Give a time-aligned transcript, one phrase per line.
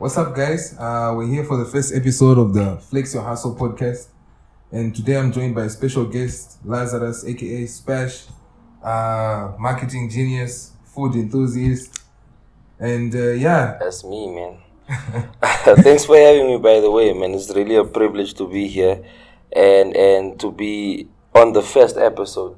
[0.00, 0.74] What's up, guys?
[0.78, 4.08] Uh, we're here for the first episode of the Flex Your Hustle podcast.
[4.72, 8.24] And today I'm joined by a special guest, Lazarus, aka Spash,
[8.82, 12.00] uh, marketing genius, food enthusiast.
[12.78, 14.56] And uh, yeah, That's me, man.
[15.82, 17.34] Thanks for having me, by the way, man.
[17.34, 19.04] It's really a privilege to be here
[19.52, 22.56] and and to be on the first episode.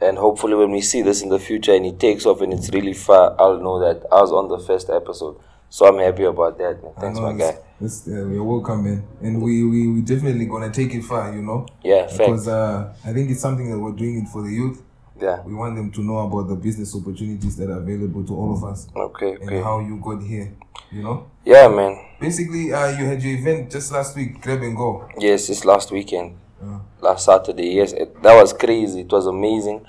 [0.00, 2.70] And hopefully, when we see this in the future and it takes off and it's
[2.70, 5.38] really far, I'll know that I was on the first episode.
[5.74, 6.78] So I'm happy about that.
[7.00, 7.58] Thanks, my guy.
[7.80, 9.02] it's- uh, you're welcome, man.
[9.20, 11.66] And we, we, we definitely gonna take it far, you know?
[11.82, 14.80] Yeah, Because uh, I think it's something that we're doing it for the youth.
[15.20, 15.42] Yeah.
[15.42, 18.62] We want them to know about the business opportunities that are available to all of
[18.62, 20.52] us Okay, and how you got here,
[20.92, 21.28] you know?
[21.44, 21.98] Yeah, man.
[22.20, 25.08] Basically, uh, you had your event just last week, Grab and Go.
[25.18, 26.36] Yes, it's last weekend.
[26.62, 27.70] Uh, last Saturday.
[27.70, 29.00] Yes, it, that was crazy.
[29.00, 29.84] It was amazing.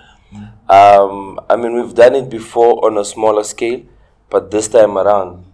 [0.68, 3.84] Um, I mean, we've done it before on a smaller scale,
[4.32, 5.45] but this time around,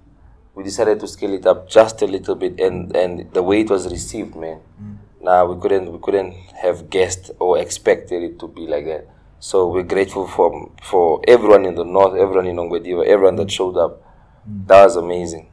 [0.55, 3.69] we decided to scale it up just a little bit, and and the way it
[3.69, 4.59] was received, man.
[4.81, 4.97] Mm.
[5.21, 9.07] Now we couldn't we couldn't have guessed or expected it to be like that.
[9.39, 13.77] So we're grateful for for everyone in the north, everyone in Ongwediva, everyone that showed
[13.77, 14.01] up.
[14.49, 14.67] Mm.
[14.67, 15.47] That was amazing.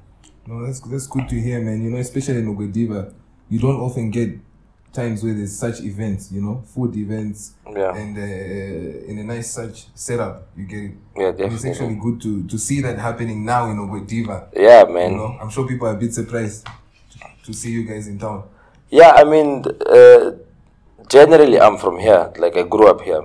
[0.46, 1.82] no, that's that's good to hear, man.
[1.84, 3.12] You know, especially in Ongwediva,
[3.48, 4.30] you don't often get
[4.92, 7.94] times where there's such events, you know, food events, Yeah.
[7.94, 10.92] and uh, in a nice such setup, you get it.
[11.16, 14.48] Yeah, And it's actually good to to see that happening now in Ongwediva.
[14.56, 15.12] Yeah, man.
[15.12, 16.66] You know, I'm sure people are a bit surprised
[17.12, 18.44] to, to see you guys in town.
[18.90, 20.32] Yeah, I mean, uh,
[21.08, 22.32] generally, I'm from here.
[22.38, 23.22] Like, I grew up here.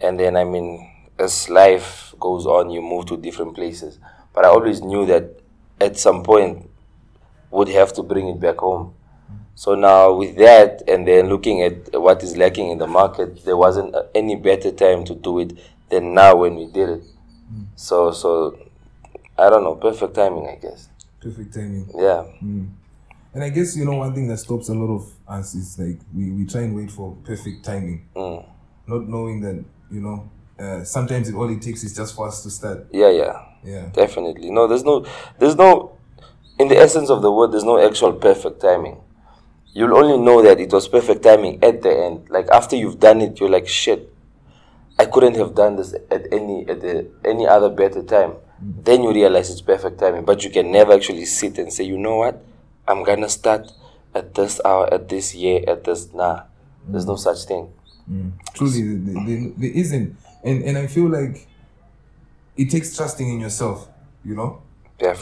[0.00, 3.98] And then, I mean, as life goes on, you move to different places.
[4.34, 5.24] But I always knew that
[5.80, 6.68] at some point,
[7.50, 8.94] would have to bring it back home.
[9.54, 13.56] So now, with that, and then looking at what is lacking in the market, there
[13.56, 15.58] wasn't any better time to do it
[15.90, 17.02] than now when we did it.
[17.76, 18.58] So, so
[19.38, 20.88] I don't know, perfect timing, I guess.
[21.20, 21.90] Perfect timing.
[21.94, 22.24] Yeah.
[22.40, 25.98] And I guess you know one thing that stops a lot of us is like
[26.14, 28.44] we, we try and wait for perfect timing, Mm.
[28.86, 32.42] not knowing that you know uh, sometimes it all it takes is just for us
[32.42, 32.86] to start.
[32.92, 33.42] Yeah, yeah.
[33.64, 34.50] Yeah, Definitely.
[34.50, 35.06] No, there's no,
[35.38, 35.96] there's no,
[36.58, 39.00] in the essence of the word, there's no actual perfect timing.
[39.72, 42.28] You'll only know that it was perfect timing at the end.
[42.28, 44.12] Like after you've done it, you're like, shit,
[44.98, 48.32] I couldn't have done this at any at the, any other better time.
[48.62, 48.84] Mm.
[48.84, 50.24] Then you realize it's perfect timing.
[50.24, 52.44] But you can never actually sit and say, you know what,
[52.86, 53.72] I'm gonna start
[54.14, 56.42] at this hour, at this year, at this nah.
[56.86, 57.18] There's no mm.
[57.18, 57.72] such thing.
[58.10, 58.32] Mm.
[58.54, 61.46] truly there, there, there isn't, and and I feel like
[62.56, 63.88] it takes trusting in yourself.
[64.24, 64.62] You know,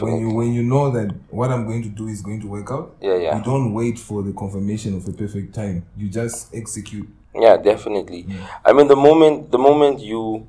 [0.01, 2.71] when you when you know that what I'm going to do is going to work
[2.71, 2.97] out.
[3.01, 3.39] Yeah, yeah.
[3.39, 5.87] You don't wait for the confirmation of a perfect time.
[5.97, 7.09] You just execute.
[7.35, 8.25] Yeah, definitely.
[8.25, 8.49] Mm.
[8.65, 10.47] I mean, the moment the moment you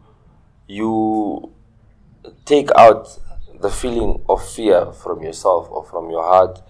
[0.68, 1.52] you
[2.46, 3.18] take out
[3.60, 6.62] the feeling of fear from yourself or from your heart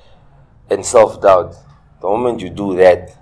[0.70, 1.56] and self doubt,
[2.02, 3.18] the moment you do that,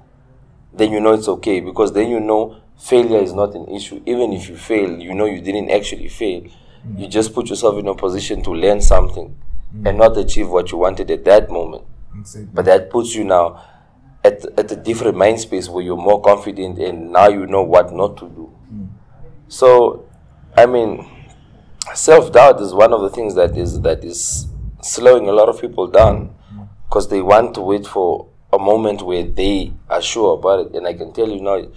[0.73, 4.01] then you know it's okay because then you know failure is not an issue.
[4.05, 6.43] Even if you fail, you know you didn't actually fail.
[6.97, 9.35] You just put yourself in a position to learn something
[9.85, 11.83] and not achieve what you wanted at that moment.
[12.17, 12.49] Exactly.
[12.53, 13.61] But that puts you now
[14.23, 17.93] at, at a different mind space where you're more confident and now you know what
[17.93, 18.53] not to do.
[19.47, 20.05] So,
[20.55, 21.05] I mean,
[21.95, 24.47] self doubt is one of the things that is that is
[24.81, 26.35] slowing a lot of people down
[26.87, 30.75] because they want to wait for a moment where they are sure about it.
[30.75, 31.67] And I can tell you now,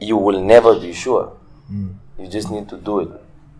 [0.00, 1.36] you will never be sure.
[1.70, 1.94] Mm.
[2.18, 3.08] You just need to do it.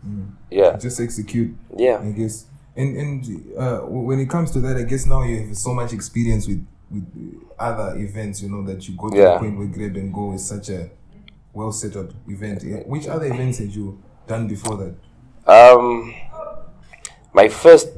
[0.07, 0.33] Mm.
[0.51, 1.55] Yeah, Just execute.
[1.77, 2.47] yeah, I guess.
[2.77, 5.93] And and uh, when it comes to that, I guess now you have so much
[5.93, 7.05] experience with with
[7.59, 8.41] other events.
[8.43, 9.33] You know that you go to Yeah.
[9.35, 10.89] the point where Grab and Go is such a
[11.53, 12.63] well set up event.
[12.87, 14.95] Which other events had you done before that?
[15.51, 16.15] Um,
[17.33, 17.89] my first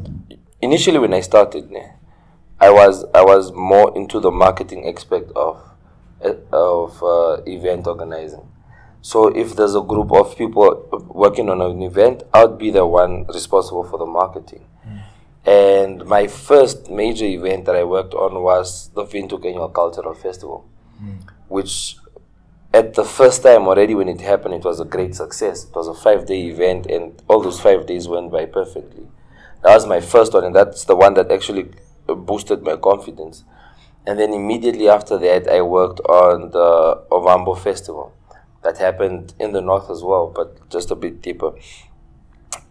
[0.62, 1.70] initially when I started,
[2.60, 5.60] I was I was more into the marketing aspect of
[6.52, 8.46] of uh, event organizing.
[9.02, 13.26] So if there's a group of people working on an event, I'd be the one
[13.26, 14.66] responsible for the marketing.
[14.84, 15.50] Hmm.
[15.50, 20.68] And my first major event that I worked on was the Windhoek Annual Cultural Festival,
[20.98, 21.16] hmm.
[21.48, 21.96] which
[22.74, 25.64] at the first time already when it happened, it was a great success.
[25.64, 29.08] It was a five day event, and all those five days went by perfectly.
[29.62, 31.70] That was my first one, and that's the one that actually
[32.06, 33.44] boosted my confidence.
[34.06, 38.14] And then immediately after that, I worked on the Ovambo Festival
[38.62, 41.52] that happened in the north as well, but just a bit deeper.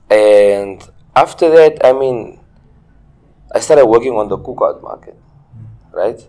[0.10, 2.40] And after that, I mean,
[3.54, 5.18] I started working on the cookout market,
[5.92, 6.20] right?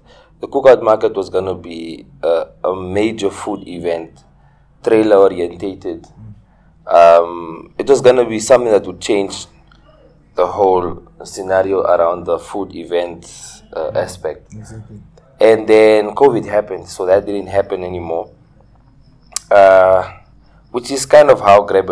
[0.40, 4.24] The cookout market was gonna be a, a major food event,
[4.82, 6.06] trailer orientated.
[6.86, 9.46] Um, it was gonna be something that would change
[10.34, 14.52] the whole scenario around the food event uh, aspect.
[14.54, 15.02] Exactly.
[15.38, 18.30] And then COVID happened, so that didn't happen anymore.
[19.50, 20.18] Uh,
[20.70, 21.88] which is kind of how Grab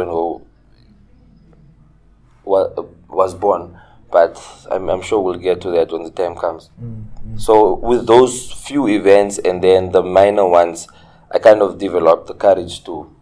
[2.44, 2.70] wa-
[3.08, 3.78] was born.
[4.10, 4.40] But
[4.70, 6.70] I'm, I'm sure we'll get to that when the time comes.
[6.82, 7.40] Mm, mm.
[7.40, 10.88] So with those few events and then the minor ones,
[11.30, 13.14] I kind of developed the courage to,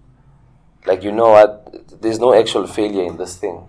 [0.86, 3.66] like you know what, there's no actual failure in this thing.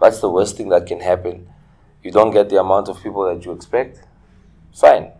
[0.00, 1.46] That's the worst thing that can happen.
[2.02, 4.02] You don't get the amount of people that you expect,
[4.74, 5.12] fine.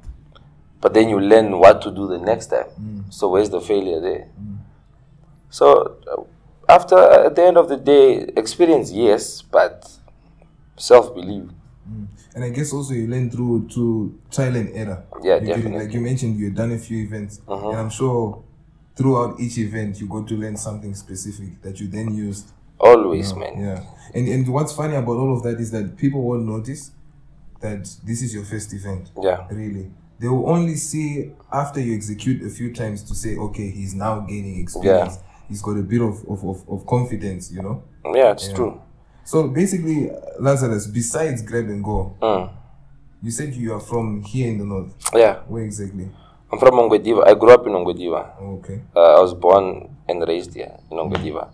[0.80, 2.64] But then you learn what to do the next time.
[2.80, 3.12] Mm.
[3.12, 4.26] So where's the failure there?
[5.50, 6.22] So uh,
[6.72, 9.90] after at the end of the day, experience yes, but
[10.76, 11.44] self belief.
[12.34, 15.04] And I guess also you learn through to trial and error.
[15.22, 15.78] Yeah, You definitely.
[15.86, 17.70] like you mentioned, you've done a few events, Uh-huh.
[17.70, 18.44] and I'm sure
[18.94, 22.52] throughout each event you got to learn something specific that you then used.
[22.78, 23.60] Always, man.
[23.60, 23.82] Yeah.
[24.14, 26.92] And and what's funny about all of that is that people won't notice
[27.60, 29.10] that this is your first event.
[29.20, 29.46] Yeah.
[29.50, 29.90] Really.
[30.20, 34.20] They will only see after you execute a few times to say, okay, he's now
[34.20, 35.18] gaining experience.
[35.50, 37.82] He's got a bit of, of, of, of confidence, you know?
[38.14, 38.80] Yeah, it's true.
[39.24, 42.50] So basically, Lazarus, besides grab and go, Mm.
[43.22, 44.94] you said you are from here in the north.
[45.14, 45.40] Yeah.
[45.48, 46.08] Where exactly?
[46.52, 47.26] I'm from Ongwediva.
[47.26, 48.40] I grew up in Ongwediva.
[48.40, 48.80] Okay.
[48.96, 51.48] Uh, I was born and raised here in Ongwediva.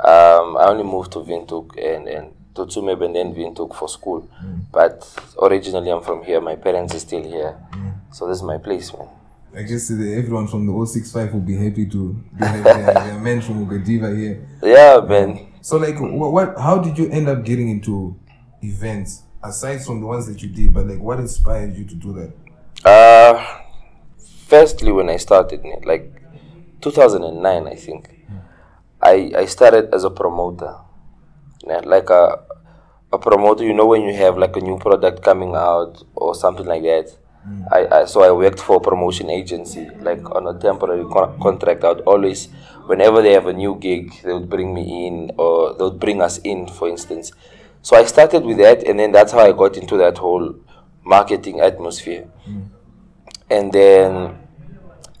[0.00, 4.28] Um, I only moved to Windhoek and, and to Tsumeb and then Windhoek for school.
[4.72, 5.06] But
[5.42, 6.40] originally I'm from here.
[6.40, 7.56] My parents are still here.
[8.12, 9.08] So this is my place, man.
[9.56, 13.40] I guess everyone from the 065 will be happy to to have their, their men
[13.40, 14.46] from Ongwediva here.
[14.62, 15.52] Yeah, man.
[15.62, 16.58] So, like, what, what?
[16.58, 18.18] How did you end up getting into
[18.62, 20.74] events aside from the ones that you did?
[20.74, 22.32] But like, what inspired you to do that?
[22.88, 23.62] Uh,
[24.46, 26.22] firstly, when I started, like
[26.82, 28.10] 2009, I think,
[29.00, 30.76] I, I started as a promoter.
[31.64, 32.44] Like a,
[33.12, 36.66] a promoter, you know, when you have like a new product coming out or something
[36.66, 37.16] like that.
[37.70, 41.84] I, I so I worked for a promotion agency, like on a temporary con- contract.
[41.84, 42.46] I would always,
[42.86, 46.20] whenever they have a new gig, they would bring me in, or they would bring
[46.22, 47.32] us in, for instance.
[47.82, 50.54] So I started with that, and then that's how I got into that whole
[51.04, 52.28] marketing atmosphere.
[53.50, 54.38] And then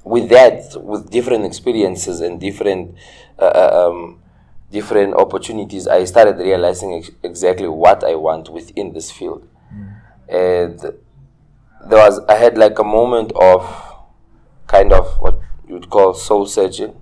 [0.04, 2.94] with that with different experiences and different
[3.38, 4.20] uh, uh, um,
[4.70, 9.46] different opportunities i started realizing ex- exactly what i want within this field.
[10.28, 10.80] And
[11.88, 13.62] there was i had like a moment of
[14.66, 15.38] kind of what
[15.68, 16.94] you'd call soul searching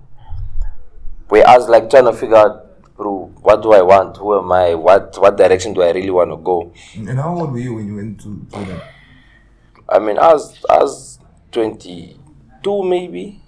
[1.29, 2.63] where i was like trying to figure out
[2.95, 6.29] bro what do i want who am i what what direction do i really want
[6.31, 8.93] to go And how old were you when you went to, to that?
[9.89, 11.19] I mean, I was, I was
[11.51, 13.41] 22 maybe.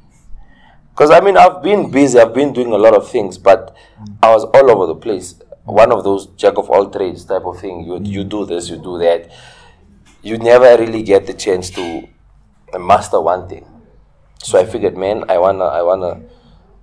[0.92, 3.76] Because I mean, I've been busy, I've been doing a lot of things, but
[4.22, 5.36] I was all over the place.
[5.64, 7.84] One of those jack of all trades type of thing.
[7.86, 9.30] You, you do this, you do that.
[10.22, 12.08] You never really get the chance to
[12.78, 13.66] master one thing.
[14.44, 16.22] So I figured, man, I wanna, I wanna,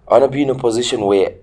[0.09, 1.35] I wanna be in a position where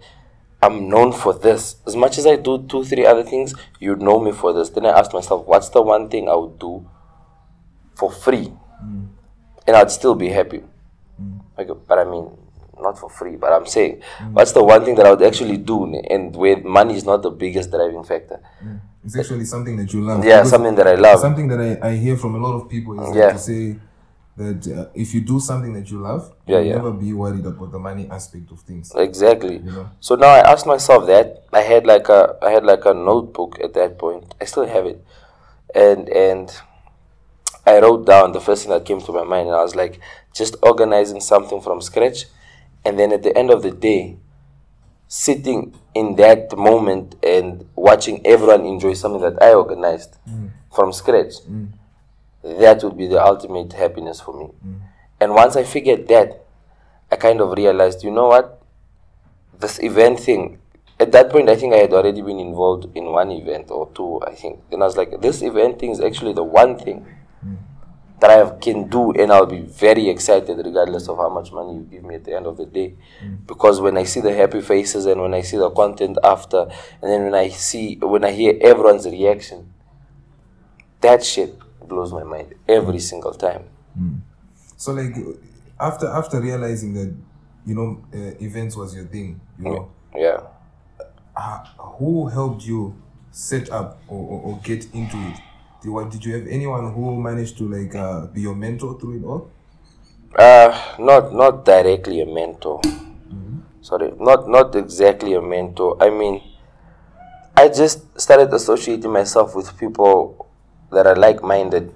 [0.61, 1.75] I'm known for this.
[1.85, 4.69] As much as I do two, three other things, you'd know me for this.
[4.69, 6.89] Then I asked myself, what's the one thing I would do
[7.95, 8.51] for free,
[8.83, 9.07] mm.
[9.67, 10.63] and I'd still be happy.
[11.21, 11.41] Mm.
[11.57, 12.31] Like, but I mean,
[12.79, 13.35] not for free.
[13.35, 14.01] But I'm saying,
[14.31, 14.55] what's mm.
[14.55, 17.69] the one thing that I would actually do, and where money is not the biggest
[17.69, 18.39] driving factor?
[19.05, 20.23] It's actually something that you love.
[20.23, 21.19] Yeah, Because something that I love.
[21.19, 23.33] Something that I, I hear from a lot of people is Yeah.
[23.33, 23.75] to say
[24.37, 26.75] that uh, if you do something that you love, Yeah, you'll yeah.
[26.75, 28.91] never be worried about the money aspect of things.
[28.95, 29.59] Exactly.
[29.59, 29.89] know?
[29.99, 31.43] So now I asked myself that.
[31.51, 34.33] I had like a I had like a notebook at that point.
[34.41, 35.03] I still have it,
[35.75, 36.51] and and
[37.65, 39.99] I wrote down the first thing that came to my mind, and I was like,
[40.33, 42.25] just organizing something from scratch,
[42.85, 44.17] and then at the end of the day,
[45.13, 50.49] sitting in that moment and watching everyone enjoy something that I organized mm.
[50.73, 51.35] from scratch.
[51.47, 51.67] Mm.
[52.41, 54.49] That would be the ultimate happiness for me.
[54.65, 54.79] Mm.
[55.21, 56.43] And once I figured that,
[57.11, 58.59] I kind of realized, you know what?
[59.59, 60.57] This event thing,
[60.99, 64.19] at that point, I think I had already been involved in one event or two,
[64.25, 64.61] I think.
[64.71, 67.05] And I was like, this event thing is actually the one thing
[68.19, 71.81] that I can do, and I'll be very excited regardless of how much money you
[71.81, 72.95] give me at the end of the day.
[73.45, 76.61] Because when I see the happy faces and when I see the content after,
[77.01, 79.73] and then when I see, when I hear everyone's reaction,
[81.01, 83.65] that shit blows my mind every single time.
[84.77, 85.15] So like
[85.79, 87.13] after after realizing that
[87.65, 90.41] you know uh, events was your thing, you know, Yeah.
[91.35, 92.95] uh, who helped you
[93.31, 95.37] set up or, or, or get into it?
[95.83, 99.17] Did, what, did you have anyone who managed to like uh, be your mentor through
[99.17, 99.51] it all?
[100.39, 102.79] Uh, not not directly a mentor.
[103.81, 106.01] Sorry, not not exactly a mentor.
[106.01, 106.41] I mean,
[107.57, 110.47] I just started associating myself with people
[110.89, 111.93] that are like-minded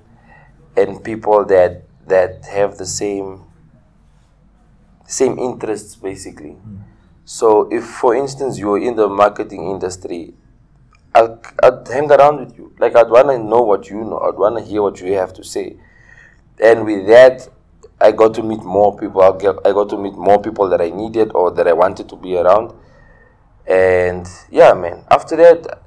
[0.76, 3.46] and people that that have the same
[5.08, 6.58] same interests basically.
[6.60, 6.84] Mm.
[7.24, 10.34] So if for instance you're in the marketing industry,
[11.16, 12.67] I'll, I'd hang around with you.
[12.80, 14.20] Like I'd wanna know what you know.
[14.20, 15.78] I'd wanna hear what you have to say.
[16.62, 17.50] And with that
[18.00, 19.22] I got to meet more people.
[19.22, 22.08] I got, I got to meet more people that I needed or that I wanted
[22.10, 22.74] to be around.
[23.66, 25.04] And yeah, man.
[25.10, 25.82] After that,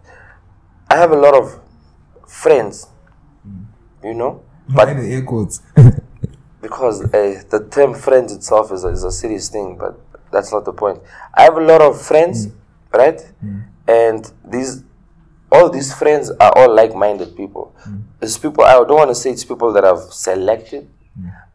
[0.88, 1.60] I have a lot of
[2.28, 2.88] friends.
[3.46, 3.66] Mm.
[4.02, 5.62] You know, but the air quotes.
[6.62, 9.98] because uh, the term "friends" itself is a, is a serious thing, but
[10.32, 11.00] that's not the point.
[11.34, 12.54] I have a lot of friends, mm.
[12.92, 13.20] right?
[13.44, 13.64] Mm.
[13.86, 14.84] And these,
[15.52, 17.74] all these friends are all like-minded people.
[17.86, 18.04] Mm.
[18.22, 18.64] It's people.
[18.64, 20.88] I don't want to say it's people that I've selected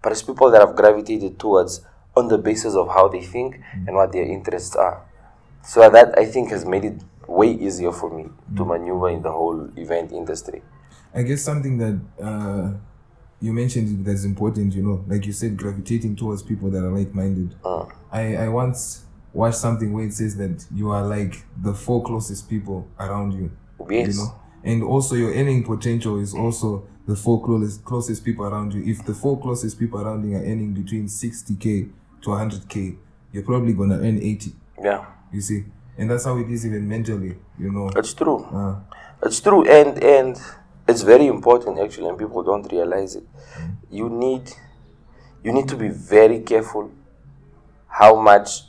[0.05, 1.81] but it's people that I've gravitated towards
[2.15, 3.87] on the basis of how they think mm.
[3.87, 5.03] and what their interests are.
[5.63, 8.57] So that I think has made it way easier for me mm.
[8.57, 10.61] to maneuver in the whole event industry.
[11.11, 12.73] I guess something that uh,
[13.41, 17.55] you mentioned that's important, you know, like you said, gravitating towards people that are like-minded.
[17.65, 17.85] Uh.
[18.11, 22.47] I, I once watched something where it says that you are like the four closest
[22.47, 23.51] people around you.
[23.89, 24.15] Yes.
[24.15, 24.35] You know?
[24.63, 28.83] And also your earning potential is also the four closest, closest people around you.
[28.83, 31.91] If the four closest people around you are earning between 60k
[32.21, 32.97] to 100k,
[33.31, 34.53] you're probably gonna earn 80.
[34.81, 35.05] Yeah.
[35.31, 35.65] You see,
[35.97, 37.37] and that's how it is even mentally.
[37.59, 37.89] You know.
[37.95, 38.43] It's true.
[38.45, 38.79] Uh,
[39.23, 40.39] it's true, and and
[40.87, 43.23] it's very important actually, and people don't realize it.
[43.57, 43.75] Mm.
[43.91, 44.51] You need,
[45.43, 46.91] you need to be very careful
[47.87, 48.63] how much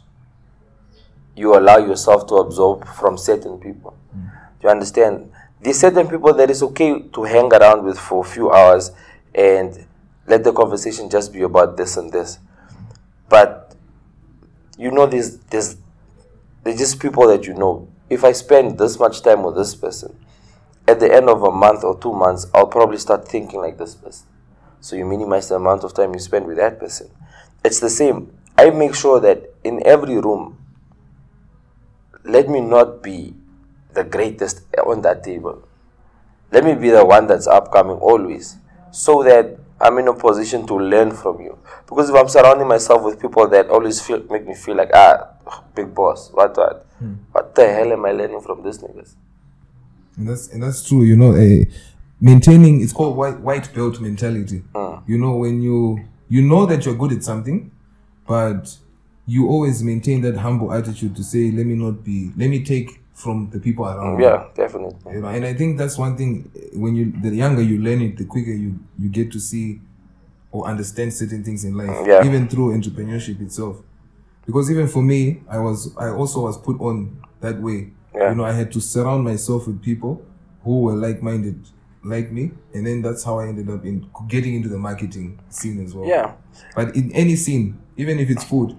[1.35, 3.95] you allow yourself to absorb from certain people.
[4.17, 4.31] Mm.
[4.67, 5.31] You understand?
[5.61, 8.91] There's certain people that it's okay to hang around with for a few hours
[9.33, 9.87] and
[10.27, 12.41] let the conversation just be about this and this.
[13.29, 13.77] But
[14.77, 15.77] you know, there's there's
[16.65, 17.87] there's just people that you know.
[18.11, 20.19] If I spend this much time with this person,
[20.89, 23.95] at the end of a month or two months, I'll probably start thinking like this
[23.95, 24.27] person.
[24.81, 27.09] So you minimize the amount of time you spend with that person.
[27.65, 28.37] It's the same.
[28.59, 30.59] I make sure that in every room,
[32.25, 33.33] let me not be
[33.97, 35.67] the greatest on that table.
[36.53, 38.57] Let me be the one that's upcoming always,
[38.93, 41.59] so that I'm in a position to learn from you.
[41.89, 45.31] Because if I'm surrounding myself with people that always feel make me feel like ah,
[45.75, 47.15] big boss, what what, hmm.
[47.33, 49.15] what the hell am I learning from these niggas?
[50.17, 51.03] And that's and that's true.
[51.03, 51.65] You know, uh,
[52.21, 54.63] maintaining it's called white white belt mentality.
[54.75, 54.99] Hmm.
[55.11, 57.73] You know, when you you know that you're good at something,
[58.27, 58.77] but
[59.27, 63.01] you always maintain that humble attitude to say, let me not be, let me take
[63.17, 64.21] from the people around.
[64.21, 64.95] Yeah, definitely.
[65.11, 66.53] You know, and I think that's one thing.
[66.75, 69.81] When you the younger you learn it, the quicker you you get to see
[70.53, 72.07] or understand certain things in life.
[72.07, 72.25] Yeah.
[72.25, 73.79] Even through entrepreneurship itself.
[74.45, 77.93] Because even for me, I was I also was put on that way.
[78.15, 78.29] Yeah.
[78.31, 80.23] You know, I had to surround myself with people
[80.63, 81.67] who were like minded
[82.05, 85.83] like me, and then that's how I ended up in getting into the marketing scene
[85.83, 86.07] as well.
[86.07, 86.35] Yeah.
[86.75, 88.77] But in any scene, even if it's food,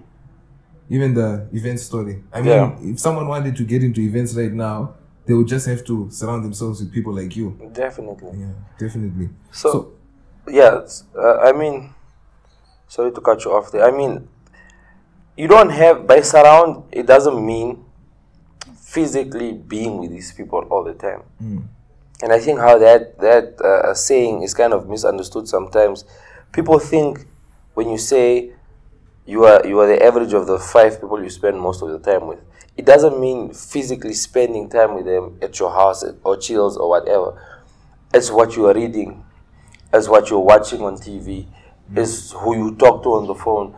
[0.90, 2.22] even the event story.
[2.32, 2.76] I mean, yeah.
[2.80, 4.94] if someone wanted to get into events right now,
[5.26, 7.58] they would just have to surround themselves with people like you.
[7.72, 8.38] Definitely.
[8.40, 9.28] Yeah, definitely.
[9.52, 9.92] So, so
[10.50, 10.80] yeah,
[11.14, 11.94] uh, I mean,
[12.88, 13.84] sorry to cut you off there.
[13.84, 14.26] I mean,
[15.36, 16.84] you don't have by surround.
[16.90, 17.84] It doesn't mean
[18.80, 21.22] physically being with these people all the time.
[21.42, 21.68] Mm.
[22.22, 26.04] And I think how that that uh, saying is kind of misunderstood sometimes.
[26.52, 27.26] People think
[27.74, 28.52] when you say
[29.28, 31.98] you are you are the average of the five people you spend most of the
[31.98, 32.40] time with.
[32.78, 37.38] It doesn't mean physically spending time with them at your house or chills or whatever.
[38.14, 39.22] It's what you are reading,
[39.92, 41.44] it's what you're watching on TV,
[41.94, 43.76] it's who you talk to on the phone.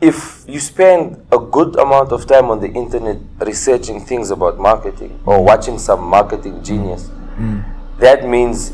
[0.00, 5.20] If you spend a good amount of time on the internet researching things about marketing
[5.26, 7.62] or watching some marketing genius, mm.
[7.98, 8.72] that means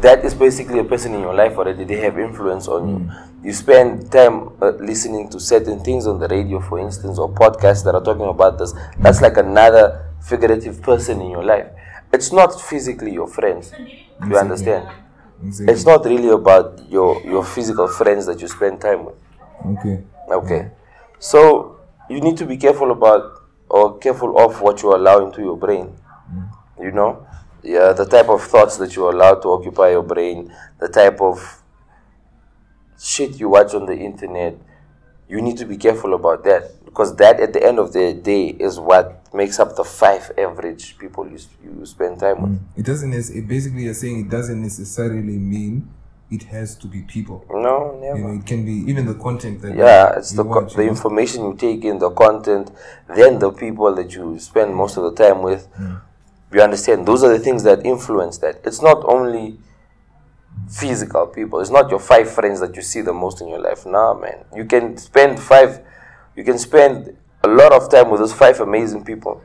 [0.00, 1.84] that is basically a person in your life already.
[1.84, 3.10] They have influence on you
[3.46, 7.84] you spend time uh, listening to certain things on the radio, for instance, or podcasts
[7.84, 11.68] that are talking about this, that's like another figurative person in your life.
[12.12, 13.72] It's not physically your friends.
[13.78, 14.88] You understand?
[15.44, 15.72] Exactly.
[15.72, 19.14] It's not really about your your physical friends that you spend time with.
[19.64, 20.02] Okay.
[20.28, 20.70] Okay.
[21.20, 21.78] So
[22.10, 25.94] you need to be careful about or careful of what you allow into your brain.
[26.32, 26.48] Mm.
[26.82, 27.25] You know,
[27.66, 31.62] yeah, the type of thoughts that you allow to occupy your brain, the type of
[32.98, 34.56] shit you watch on the internet,
[35.28, 38.48] you need to be careful about that because that at the end of the day
[38.48, 42.52] is what makes up the five average people you, you spend time with.
[42.52, 42.78] Mm.
[42.78, 43.12] It doesn't.
[43.12, 45.92] It basically you're saying it doesn't necessarily mean
[46.30, 47.44] it has to be people.
[47.50, 48.18] No, never.
[48.18, 49.76] You know, it can be even the content that.
[49.76, 52.70] Yeah, it's the watch, the information you take in, the content,
[53.14, 55.68] then the people that you spend most of the time with.
[55.74, 56.00] Mm.
[56.56, 57.04] You understand?
[57.04, 58.62] Those are the things that influence that.
[58.64, 59.58] It's not only
[60.70, 61.60] physical people.
[61.60, 63.84] It's not your five friends that you see the most in your life.
[63.84, 64.42] Nah, man.
[64.54, 65.82] You can spend five,
[66.34, 69.42] you can spend a lot of time with those five amazing people.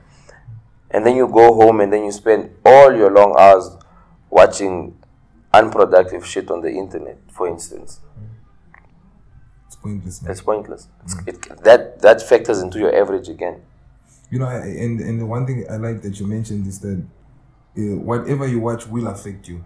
[0.89, 3.75] And then you go home and then you spend all your long hours
[4.29, 4.97] watching
[5.53, 7.99] unproductive shit on the internet, for instance.
[9.67, 10.21] It's pointless.
[10.21, 10.31] Man.
[10.31, 10.87] It's pointless.
[11.03, 13.63] It's, it, that, that factors into your average again.
[14.31, 17.03] You know, I, and and the one thing I like that you mentioned is that
[17.77, 19.63] uh, whatever you watch will affect you.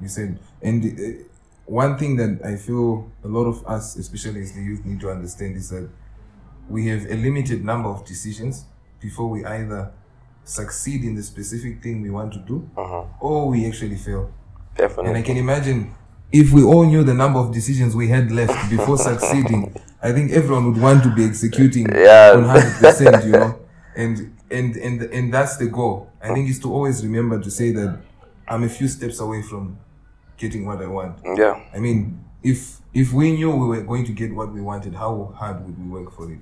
[0.00, 1.22] You said, and uh,
[1.66, 5.10] one thing that I feel a lot of us, especially as the youth, need to
[5.10, 5.88] understand is that
[6.68, 8.64] we have a limited number of decisions
[9.00, 9.92] before we either
[10.44, 12.68] succeed in the specific thing we want to do
[13.20, 14.32] or we actually fail.
[14.76, 15.08] Definitely.
[15.08, 15.94] And I can imagine
[16.32, 20.32] if we all knew the number of decisions we had left before succeeding, I think
[20.32, 22.40] everyone would want to be executing Yeah.
[22.40, 23.58] hundred percent, you know.
[23.96, 26.10] And and and and that's the goal.
[26.22, 27.98] I think is to always remember to say that
[28.46, 29.78] I'm a few steps away from
[30.36, 31.18] getting what I want.
[31.24, 31.64] Yeah.
[31.74, 35.34] I mean, if if we knew we were going to get what we wanted, how
[35.34, 36.40] hard would we work for it?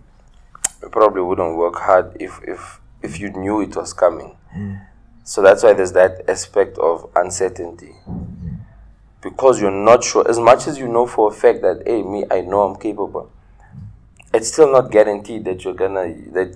[0.85, 4.37] you probably wouldn't work hard if if if you knew it was coming.
[4.53, 4.75] Hmm.
[5.25, 7.95] So that's why there's that aspect of uncertainty.
[9.23, 12.25] Because you're not sure, as much as you know for a fact that hey, me,
[12.31, 13.31] I know I'm capable.
[14.35, 16.55] It's still not guaranteed that you're gonna that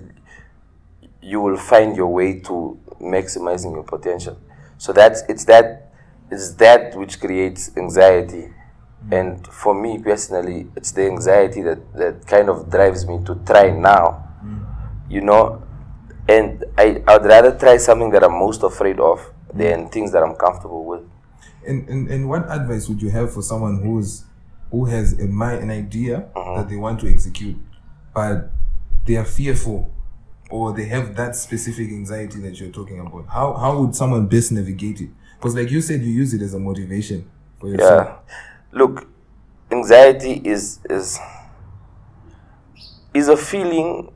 [1.21, 4.39] you will find your way to maximizing your potential.
[4.77, 5.91] So that's it's that
[6.31, 8.53] it's that which creates anxiety.
[9.07, 9.19] Mm.
[9.19, 13.71] And for me personally, it's the anxiety that, that kind of drives me to try
[13.71, 14.27] now.
[14.43, 14.65] Mm.
[15.09, 15.63] You know?
[16.27, 19.91] And I, I'd rather try something that I'm most afraid of than mm.
[19.91, 21.01] things that I'm comfortable with.
[21.65, 24.23] And, and and what advice would you have for someone who's
[24.71, 26.57] who has a mind, an idea mm-hmm.
[26.57, 27.57] that they want to execute,
[28.13, 28.51] but
[29.05, 29.91] they are fearful,
[30.49, 33.27] or they have that specific anxiety that you're talking about?
[33.27, 35.09] How how would someone best navigate it?
[35.37, 37.29] Because like you said, you use it as a motivation
[37.59, 38.07] for yourself.
[38.07, 38.33] Yeah.
[38.71, 39.07] Look,
[39.71, 41.19] anxiety is is
[43.13, 44.11] is a feeling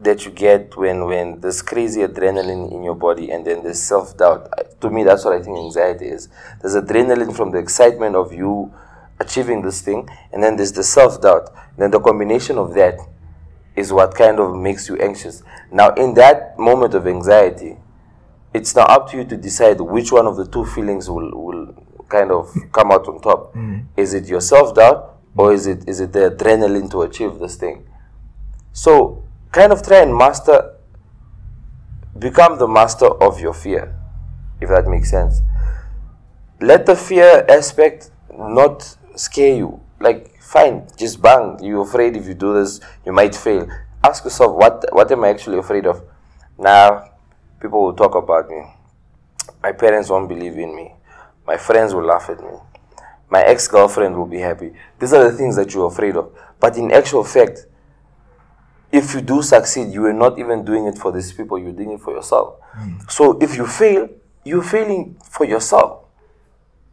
[0.00, 4.16] that you get when when there's crazy adrenaline in your body and then there's self
[4.16, 4.80] doubt.
[4.80, 6.28] To me, that's what I think anxiety is.
[6.60, 8.72] There's adrenaline from the excitement of you
[9.20, 11.50] achieving this thing, and then there's the self doubt.
[11.76, 12.98] Then the combination of that
[13.78, 15.42] is what kind of makes you anxious.
[15.70, 17.76] Now, in that moment of anxiety,
[18.52, 21.74] it's now up to you to decide which one of the two feelings will, will
[22.08, 23.54] kind of come out on top.
[23.54, 23.86] Mm.
[23.96, 27.56] Is it your self doubt or is it is it the adrenaline to achieve this
[27.56, 27.86] thing?
[28.72, 30.74] So kind of try and master
[32.18, 33.94] become the master of your fear,
[34.60, 35.42] if that makes sense.
[36.60, 39.80] Let the fear aspect not scare you.
[40.00, 41.58] Like fine, just bang.
[41.62, 43.68] You're afraid if you do this, you might fail.
[44.02, 46.02] Ask yourself what what am I actually afraid of?
[46.58, 47.10] Now,
[47.60, 48.62] people will talk about me.
[49.62, 50.94] My parents won't believe in me.
[51.46, 52.56] My friends will laugh at me.
[53.30, 54.72] My ex girlfriend will be happy.
[54.98, 56.32] These are the things that you're afraid of.
[56.58, 57.66] But in actual fact,
[58.90, 61.92] if you do succeed, you are not even doing it for these people, you're doing
[61.92, 62.56] it for yourself.
[62.72, 62.98] Hmm.
[63.08, 64.08] So if you fail,
[64.44, 66.04] you're failing for yourself.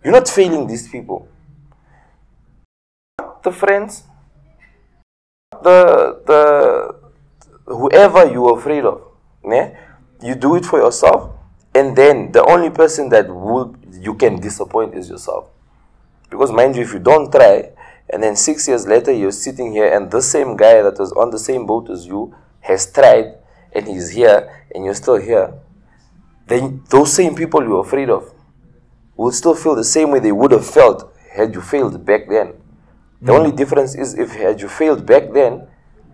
[0.03, 1.29] You're not failing these people.
[3.45, 4.03] The friends,
[5.61, 6.95] the the
[7.67, 9.03] whoever you're afraid of,
[9.43, 9.77] ne?
[10.23, 11.29] you do it for yourself,
[11.75, 15.49] and then the only person that will you can disappoint is yourself.
[16.31, 17.69] Because mind you, if you don't try,
[18.09, 21.29] and then six years later you're sitting here, and the same guy that was on
[21.29, 23.35] the same boat as you has tried,
[23.73, 25.53] and he's here, and you're still here,
[26.47, 28.33] then those same people you're afraid of
[29.15, 32.55] will still feel the same way they would have felt had you failed back then.
[33.21, 35.67] The only difference is if had you failed back then,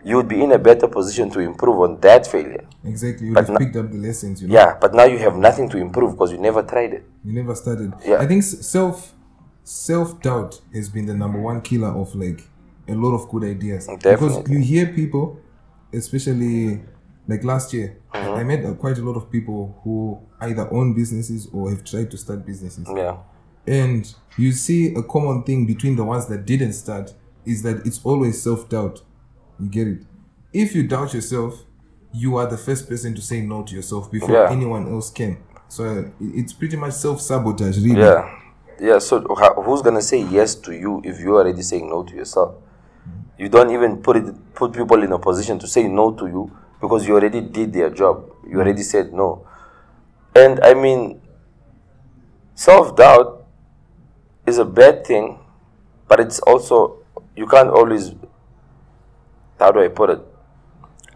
[0.04, 2.66] you would be in a better position to improve on that failure.
[2.84, 3.28] Exactly.
[3.28, 4.42] You But have picked up the lessons.
[4.42, 4.54] You know.
[4.56, 7.04] Yeah, but now you have nothing to improve because you never tried it.
[7.24, 7.94] You never started.
[8.06, 8.18] Yeah.
[8.20, 9.14] I think self
[9.64, 12.42] self doubt has been the number one killer of like
[12.88, 13.88] a lot of good ideas.
[14.02, 15.40] Because you hear people,
[15.94, 16.82] especially
[17.28, 20.94] like last year, I- I met uh, quite a lot of people who either own
[20.94, 22.88] businesses or have tried to start businesses.
[22.96, 23.18] Yeah.
[23.68, 27.14] And you see a common thing between the ones that didn't start
[27.46, 29.02] is that it's always self doubt.
[29.60, 30.04] You get it?
[30.54, 31.64] If you doubt yourself,
[32.14, 34.50] you are the first person to say no to yourself before Yeah.
[34.52, 35.38] anyone else can.
[35.70, 38.02] So uh, it's pretty much self sabotage, really.
[38.02, 38.38] Yeah.
[38.80, 42.56] Yeah, so who's gonna say yes to you if you're already saying no to yourself?
[43.38, 46.52] You don't even put it put people in a position to say no to you
[46.82, 48.26] because you already did their job.
[48.48, 49.46] You already said no.
[50.36, 51.22] And I mean
[52.56, 53.41] self doubt
[54.46, 55.40] is a bad thing,
[56.08, 56.98] but it's also
[57.36, 58.12] you can't always
[59.60, 60.20] how do I put it?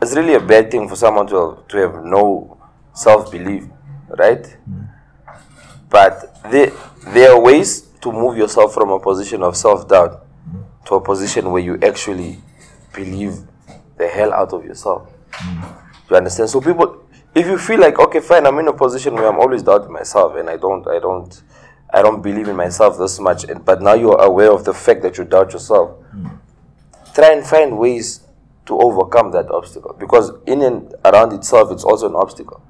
[0.02, 2.58] It's really a bad thing for someone to have, to have no
[2.94, 3.66] self belief.
[4.10, 4.58] right?
[5.90, 6.72] But there,
[7.08, 10.26] there are ways to move yourself from a position of self doubt
[10.86, 12.40] to a position where you actually
[12.94, 13.40] believe
[13.98, 15.10] the hell out of yourself.
[16.10, 16.50] You understand?
[16.50, 19.64] So people, if you feel like okay, fine, I'm in a position where I'm always
[19.64, 21.42] doubting myself, and I don't, I don't,
[21.96, 25.18] I don't believe in myself this much, but now you're aware of the fact that
[25.18, 25.98] you doubt yourself.
[27.14, 28.20] Try and find ways
[28.66, 32.62] to overcome that obstacle because in and around itself, it's also an obstacle.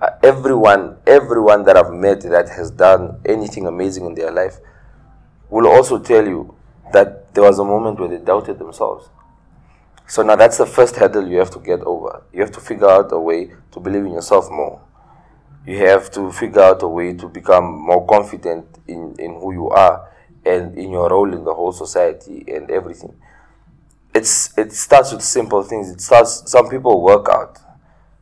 [0.00, 4.58] Uh, everyone, everyone that I've met that has done anything amazing in their life
[5.50, 6.56] will also tell you
[6.92, 9.08] that there was a moment where they doubted themselves.
[10.08, 12.24] So now that's the first hurdle you have to get over.
[12.32, 14.80] You have to figure out a way to believe in yourself more.
[15.68, 19.68] You have to figure out a way to become more confident in, in who you
[19.68, 20.10] are
[20.42, 23.14] and in your role in the whole society and everything.
[24.14, 25.90] It's it starts with simple things.
[25.90, 27.58] It starts some people work out.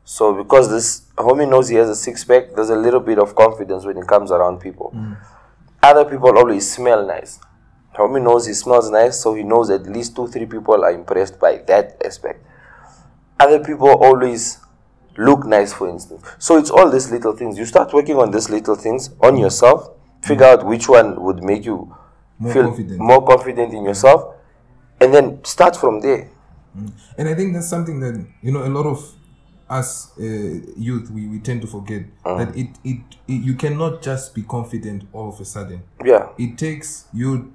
[0.03, 3.37] So because this homie knows he has a six pack, there's a little bit of
[3.37, 4.93] confidence when he comes around people.
[4.93, 5.17] Mm.
[5.85, 7.39] Other people always smell nice.
[7.95, 11.39] Homie knows he smells nice, so he knows at least two, three people are impressed
[11.39, 12.45] by that aspect.
[13.39, 14.59] Other people always
[15.19, 16.23] look nice, for instance.
[16.39, 17.59] So it's all these little things.
[17.59, 19.91] You start working on these little things on yourself,
[20.23, 21.95] figure out which one would make you
[22.39, 22.99] More feel confident.
[23.01, 24.35] more confident in yourself,
[25.01, 26.29] and then start from there.
[27.17, 29.03] And I think that's something that you know a lot of
[29.69, 34.35] us uh, youth we, we tend to forget that it, it it you cannot just
[34.35, 35.83] be confident all of a sudden.
[36.05, 37.53] Yeah, It takes you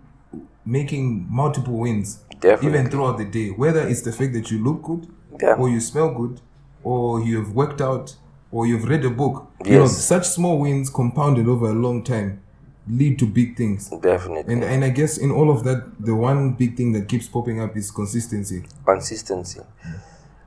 [0.66, 2.80] making multiple wins Definitely.
[2.80, 3.50] even throughout the day.
[3.50, 5.08] Whether it's the fact that you look good,
[5.42, 5.54] Yeah.
[5.56, 6.42] or you smell good,
[6.84, 8.16] or you've worked out,
[8.52, 9.48] or you've read a book.
[9.66, 10.04] You know, Yes.
[10.04, 12.42] such small wins compounded over a long time
[12.88, 13.90] lead to big things.
[14.02, 14.54] definitely.
[14.54, 17.62] And and I guess in all of that, the one big thing that keeps popping
[17.62, 18.64] up is consistency.
[18.86, 19.62] consistency.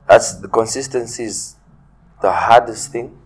[0.07, 1.55] That's the consistency is
[2.21, 3.17] the hardest thing,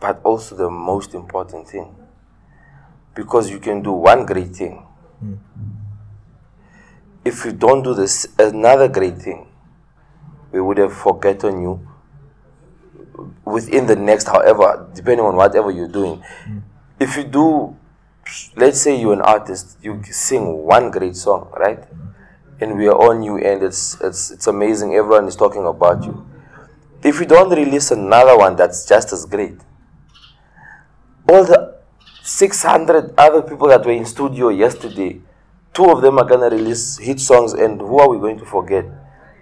[0.00, 1.94] but also the most important thing.
[3.14, 4.84] Because you can do one great thing.
[5.20, 5.34] Hmm.
[7.24, 9.46] If you don't do this another great thing,
[10.54, 11.86] we would have forgotten you
[13.44, 16.22] within the next however, depending on whatever you're doing.
[16.44, 16.58] Hmm.
[17.00, 17.76] If you do
[18.56, 21.82] let's say you're an artist, you sing one great song, right?
[21.84, 22.08] Hmm.
[22.60, 26.24] And we are on you and it's it's it's amazing, everyone is talking about you.
[27.02, 29.58] If you don't release another one that's just as great,
[31.28, 31.74] all the
[32.22, 35.20] 600 other people that were in studio yesterday,
[35.74, 38.86] two of them are gonna release hit songs, and who are we going to forget?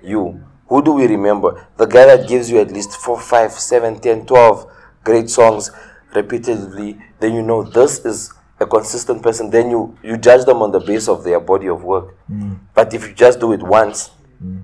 [0.02, 0.42] You.
[0.72, 1.66] Who do we remember?
[1.76, 4.72] The guy that gives you at least 4, 5, 7, 10, 12
[5.04, 5.70] great songs
[6.14, 9.50] repeatedly, then you know this is a consistent person.
[9.50, 12.16] Then you, you judge them on the base of their body of work.
[12.30, 12.58] Mm.
[12.74, 14.62] But if you just do it once, mm.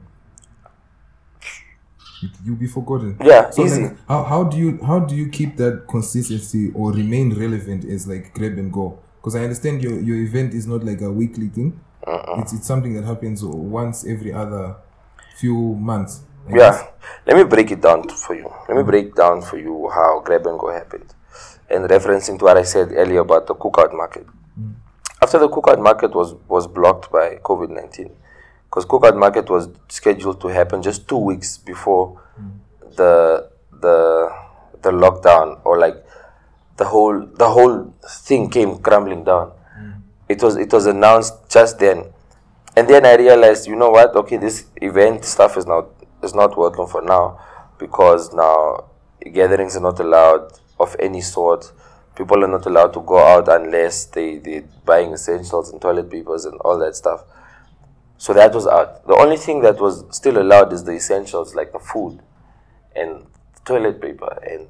[2.43, 3.19] You'll be forgotten.
[3.23, 3.83] Yeah, So easy.
[3.83, 8.09] like, how, how do you how do you keep that consistency or remain relevant as
[8.09, 8.99] like grab and go?
[9.17, 11.79] Because I understand your, your event is not like a weekly thing.
[12.07, 12.41] Uh-uh.
[12.41, 14.75] It's it's something that happens once every other
[15.39, 16.23] few months.
[16.49, 16.83] I guess.
[16.83, 16.89] Yeah,
[17.27, 18.51] let me break it down for you.
[18.69, 21.15] Let me break down for you how grab and go happened,
[21.71, 24.27] and referencing to what I said earlier about the cookout market.
[24.59, 24.75] Mm.
[25.21, 28.11] After the cookout market was was blocked by COVID nineteen,
[28.65, 32.97] because cookout market was scheduled to happen just two weeks before mm.
[32.97, 34.33] the the
[34.83, 36.03] the lockdown or like
[36.77, 37.93] the whole the whole
[38.25, 39.53] thing came crumbling down.
[39.79, 40.01] Mm.
[40.29, 42.05] It was it was announced just then,
[42.79, 44.15] and then I realized, you know what?
[44.15, 45.89] Okay, this event stuff is not
[46.23, 47.41] is not working for now
[47.77, 48.85] because now
[49.33, 51.73] gatherings are not allowed of any sort.
[52.15, 56.45] People are not allowed to go out unless they they buying essentials and toilet papers
[56.45, 57.25] and all that stuff.
[58.17, 59.05] So that was out.
[59.09, 62.21] The only thing that was still allowed is the essentials like the food
[62.95, 63.27] and
[63.65, 64.69] toilet paper and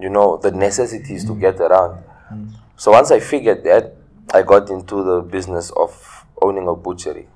[0.00, 2.04] you know the necessities to get around.
[2.32, 2.52] Mm.
[2.76, 3.96] So once I figured that,
[4.32, 7.28] I got into the business of owning a butchery,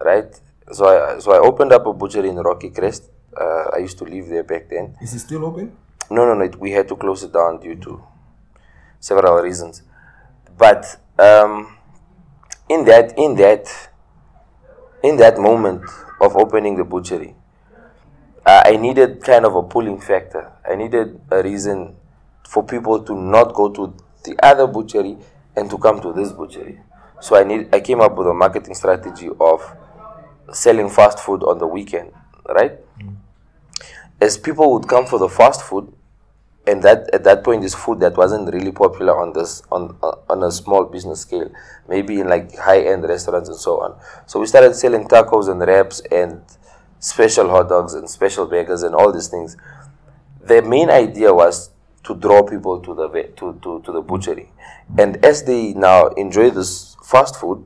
[0.00, 0.40] right?
[0.72, 3.04] So I so I opened up a butchery in Rocky Crest.
[3.36, 4.96] Uh, I used to live there back then.
[5.02, 5.76] Is it still open?
[6.10, 6.44] No, no, no.
[6.44, 8.02] it- We had to close it down due to
[9.00, 9.82] several reasons.
[10.58, 10.84] But
[11.18, 11.76] um,
[12.68, 13.68] in that, in that,
[15.02, 15.82] in that moment
[16.20, 17.34] of opening the butchery,
[18.46, 20.52] uh, I needed kind of a pulling factor.
[20.68, 21.96] I needed a reason
[22.48, 25.16] for people to not go to the other butchery
[25.56, 26.80] and to come to this butchery.
[27.22, 27.72] So I need.
[27.72, 29.62] I came up with a marketing strategy of
[30.52, 32.10] selling fast food on the weekend,
[32.48, 32.72] right?
[32.98, 33.16] Mm.
[34.20, 35.92] As people would come for the fast food,
[36.66, 40.18] and that at that point is food that wasn't really popular on this on on-
[40.28, 41.50] on a small business scale
[41.88, 45.60] maybe in like high end restaurants and so on so we started selling tacos and
[45.60, 46.40] wraps and
[47.00, 49.56] special hot dogs and special burgers and all these things
[50.44, 51.70] the main idea was
[52.04, 54.50] to draw people to the to, to, to the butchery.
[54.98, 57.64] And as they now enjoy this fast food,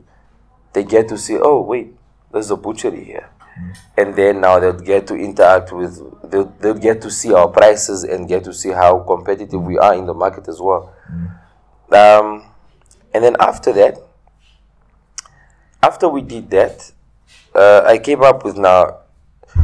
[0.73, 1.95] they get to see, oh wait,
[2.33, 3.31] there's a butchery here.
[3.97, 5.99] And then now they'll get to interact with,
[6.31, 9.95] they'll, they'll get to see our prices and get to see how competitive we are
[9.95, 10.95] in the market as well.
[11.91, 12.45] Um,
[13.15, 13.97] and then after that,
[15.83, 16.93] after we did that,
[17.55, 18.99] uh, I came up with now.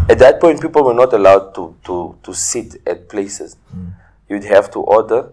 [0.09, 3.57] At that point, people were not allowed to, to, to sit at places.
[4.33, 5.31] You'd have to order,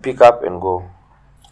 [0.00, 0.88] pick up, and go.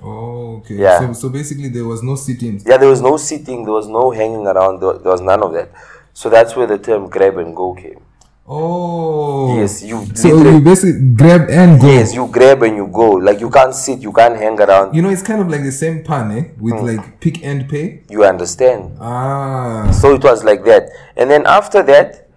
[0.02, 0.76] Oh, okay.
[0.76, 0.98] Yeah.
[1.00, 2.62] So, so basically, there was no sitting.
[2.64, 5.52] Yeah, there was no sitting, there was no hanging around, there, there was none of
[5.52, 5.70] that.
[6.14, 8.00] So that's where the term grab and go came.
[8.48, 9.56] Oh.
[9.58, 11.86] Yes, you So you basically grab and go.
[11.86, 13.10] Yes, you grab and you go.
[13.12, 14.94] Like you can't sit, you can't hang around.
[14.94, 16.44] You know, it's kind of like the same pan, eh?
[16.58, 16.86] With Hmm.
[16.86, 18.02] like Pick n Pay.
[18.10, 18.96] You understand?
[18.98, 19.90] Ah.
[19.92, 20.88] So it was like that.
[21.16, 22.28] And then after that,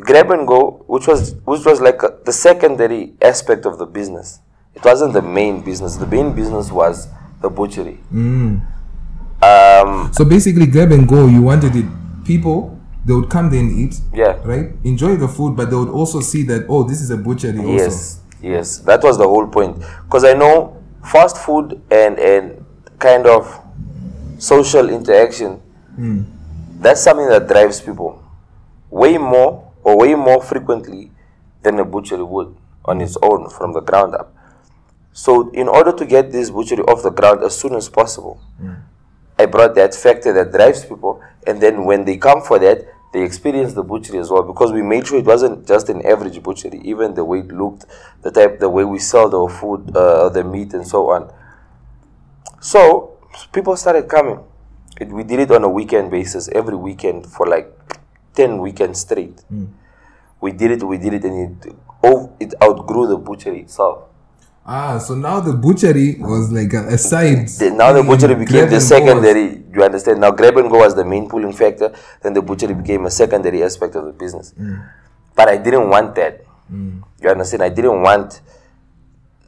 [0.00, 4.40] grab and go, which was which was like a, the secondary aspect of the business.
[4.74, 5.96] It wasn't the main business.
[5.96, 7.08] The main business was
[7.40, 7.98] the butchery.
[8.12, 8.60] Mm.
[9.42, 11.26] Um, So basically, grab and go.
[11.26, 11.84] You wanted it.
[12.24, 14.00] People, they would come there and eat.
[14.12, 14.38] yeah.
[14.44, 14.70] Right?
[14.82, 17.58] Enjoy the food, but they would also see that oh, this is a butchery.
[17.58, 17.72] Also.
[17.72, 19.76] Yes, yes, that was the whole point.
[20.04, 22.64] Because I know fast food and and
[22.98, 23.60] kind of
[24.38, 25.60] social interaction.
[26.80, 28.20] That's something that drives people
[28.90, 31.12] way more or way more frequently
[31.62, 34.34] than a butchery would on its own from the ground up.
[35.12, 38.40] So, in order to get this butchery off the ground as soon as possible,
[39.38, 43.22] I brought that factor that drives people, and then when they come for that, they
[43.22, 46.80] experience the butchery as well because we made sure it wasn't just an average butchery,
[46.82, 47.84] even the way it looked,
[48.22, 51.32] the type, the way we sell the food, uh, the meat, and so on.
[52.60, 53.16] So
[53.52, 54.40] people started coming.
[55.00, 57.72] It, we did it on a weekend basis, every weekend for like
[58.34, 59.40] ten weekends straight.
[59.48, 59.66] Hmm.
[60.40, 64.04] We did it, we did it, and it, oh, it outgrew the butchery itself.
[64.66, 67.48] Ah, so now the butchery was like a, a side.
[67.48, 69.62] The- now the butchery became the and go was- secondary.
[69.72, 70.20] You understand?
[70.20, 71.92] Now grab and go was the main pulling factor.
[72.22, 74.52] Then the butchery became a secondary aspect of the business.
[74.52, 74.76] Hmm.
[75.34, 76.44] But I didn't want that.
[76.68, 77.00] Hmm.
[77.22, 77.62] You understand?
[77.62, 78.40] I didn't want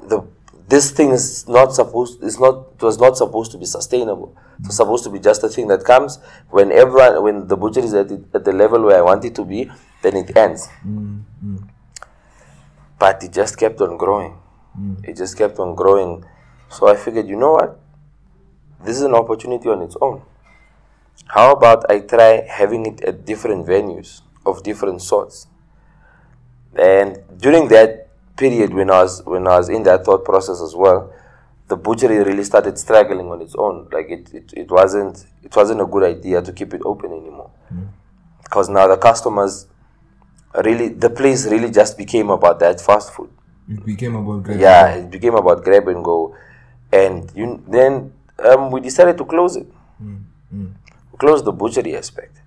[0.06, 0.20] the
[0.68, 2.22] this thing is not supposed.
[2.22, 2.66] It's not.
[2.74, 4.36] It was not supposed to be sustainable.
[4.58, 6.18] It was supposed to be just a thing that comes
[6.50, 9.34] when everyone, when the butchery is at, it, at the level where I want it
[9.36, 9.70] to be,
[10.02, 10.68] then it ends.
[10.86, 11.56] Mm-hmm.
[12.98, 14.38] But it just kept on growing.
[14.78, 15.06] Mm.
[15.06, 16.24] It just kept on growing.
[16.70, 17.78] So I figured, you know what?
[18.84, 20.22] This is an opportunity on its own.
[21.26, 25.46] How about I try having it at different venues of different sorts?
[26.74, 28.05] And during that
[28.36, 31.12] period, when I was when I was in that thought process as well,
[31.68, 33.88] the butchery really started struggling on its own.
[33.92, 37.50] Like it, it, it wasn't it wasn't a good idea to keep it open anymore,
[37.72, 37.88] mm.
[38.42, 39.66] because now the customers
[40.64, 43.30] really the place really just became about that fast food.
[43.68, 44.60] It became about grab.
[44.60, 46.36] Yeah, it became about grab and go,
[46.92, 49.66] and you then um, we decided to close it.
[50.02, 50.22] Mm,
[50.54, 50.72] mm.
[51.12, 52.38] We closed the butchery aspect.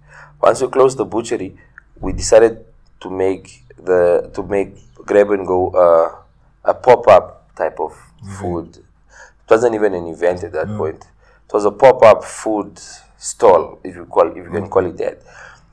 [0.42, 1.58] Once we closed the butchery,
[2.00, 2.66] we decided
[3.02, 4.76] to make the to make
[5.10, 7.92] grab and go uh, a pop up type of
[8.40, 8.78] food.
[8.78, 11.04] It wasn't even an event at that point.
[11.48, 12.80] It was a pop up food
[13.18, 15.22] stall, if you call if you can call it that.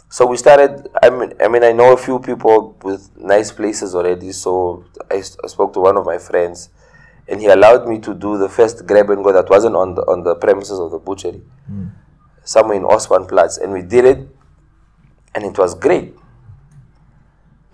[0.08, 0.88] So we started.
[1.02, 4.32] I mean, I mean, I know a few people with nice places already.
[4.32, 6.70] So I, spoke to one of my friends,
[7.28, 10.02] and he allowed me to do the first grab and go that wasn't on the
[10.02, 11.42] on the premises of the butchery,
[12.44, 14.28] somewhere in Ausspannplatz, and we did it,
[15.34, 16.14] and it was great.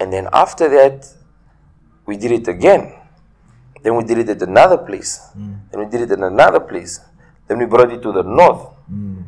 [0.01, 1.15] And then after that,
[2.13, 2.93] we did it again.
[3.83, 5.19] Then we did it at another place.
[5.37, 5.61] Mm.
[5.71, 7.01] Then we did it in another place.
[7.49, 8.69] Then we brought it to the north.
[8.93, 9.25] Mm.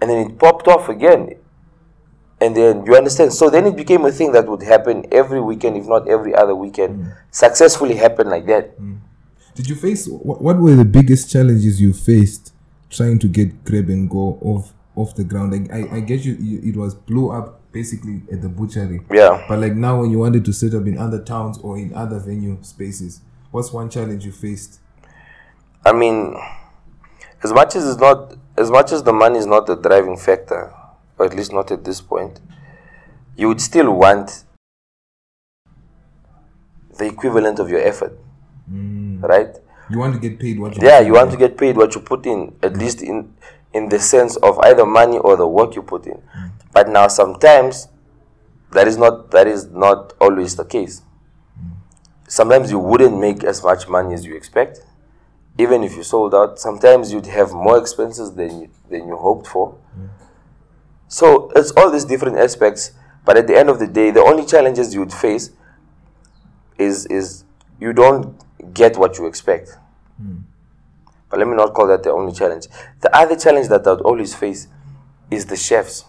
[0.00, 1.36] And then it popped off again.
[2.40, 3.32] And then you understand.
[3.32, 6.54] So then it became a thing that would happen every weekend, if not every other
[6.54, 6.98] weekend.
[6.98, 7.16] Mm.
[7.30, 8.74] Successfully happen like that.
[9.54, 12.52] Did you face what, were the biggest challenges you faced
[12.90, 15.52] trying to get grab and go off off the ground?
[15.52, 19.00] Like I, I get you, you it was blew up basically at the butchery.
[19.10, 19.44] Yeah.
[19.48, 22.18] But like now when you wanted to set up in other towns or in other
[22.18, 24.80] venue spaces, what's one challenge you faced?
[25.84, 26.36] I mean,
[27.42, 30.72] as much as it's not, as much as the money is not the driving factor,
[31.18, 32.40] or at least not at this point,
[33.36, 34.44] you would still want
[36.98, 38.18] the equivalent of your effort,
[38.70, 39.22] mm.
[39.22, 39.56] right?
[39.88, 42.00] You want to get paid what you Yeah, you want to get paid what you
[42.00, 42.80] put in, at mm.
[42.80, 43.34] least in
[43.72, 46.20] in the sense of either money or the work you put in.
[46.36, 46.50] Mm.
[46.72, 47.88] But now sometimes
[48.72, 51.02] that is not that is not always the case.
[52.28, 54.80] Sometimes you wouldn't make as much money as you expect,
[55.58, 56.60] even if you sold out.
[56.60, 59.76] Sometimes you'd have more expenses than you, than you hoped for.
[61.08, 62.92] So it's all these different aspects.
[63.24, 65.50] But at the end of the day, the only challenges you would face
[66.78, 67.44] is is
[67.80, 68.40] you don't
[68.72, 69.76] get what you expect.
[70.16, 70.38] Hmm.
[71.28, 72.66] But let me not call that the only challenge.
[73.00, 74.68] The other challenge that I would always face
[75.30, 76.04] is the chefs,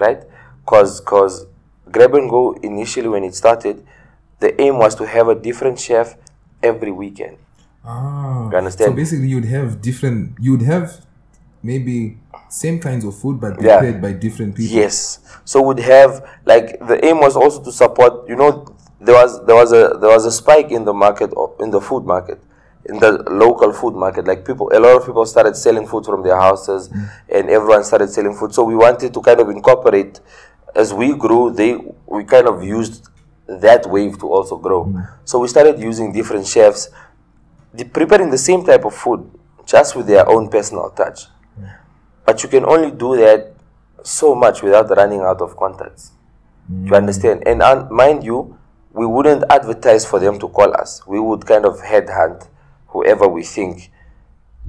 [0.00, 0.22] right?
[0.66, 1.46] Cause, cause
[1.90, 3.84] grab and go initially when it started,
[4.38, 6.16] the aim was to have a different chef
[6.62, 7.36] every weekend.
[7.84, 8.90] Ah, You understand?
[8.90, 10.36] So basically, you'd have different.
[10.38, 11.04] You'd have
[11.62, 13.78] maybe same kinds of food, but Yeah.
[13.78, 14.76] prepared by different people.
[14.76, 15.18] Yes.
[15.44, 18.28] So would have like the aim was also to support.
[18.28, 18.66] You know,
[19.00, 22.04] there was there was a there was a spike in the market in the food
[22.04, 22.38] market,
[22.86, 24.26] in the local food market.
[24.26, 27.10] Like people, a lot of people started selling food from their houses, mm.
[27.28, 28.54] and everyone started selling food.
[28.54, 30.20] So we wanted to kind of incorporate.
[30.74, 33.08] As we grew, they we kind of used
[33.46, 34.84] that wave to also grow.
[34.86, 35.08] Mm.
[35.24, 36.88] So we started using different chefs,
[37.74, 39.30] the, preparing the same type of food,
[39.66, 41.26] just with their own personal touch.
[41.58, 41.74] Mm.
[42.24, 43.54] But you can only do that
[44.04, 46.12] so much without running out of contacts.
[46.84, 47.42] You understand?
[47.46, 48.56] And uh, mind you,
[48.92, 51.04] we wouldn't advertise for them to call us.
[51.04, 52.46] We would kind of headhunt
[52.90, 53.90] whoever we think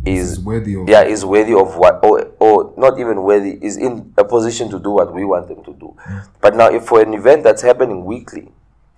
[0.05, 3.77] is Is worthy of- yeah is worthy of what or, or not even worthy is
[3.77, 5.93] in a position to do what we want them to do.
[5.99, 6.17] Hmm.
[6.41, 8.51] But now, if for an event that's happening weekly,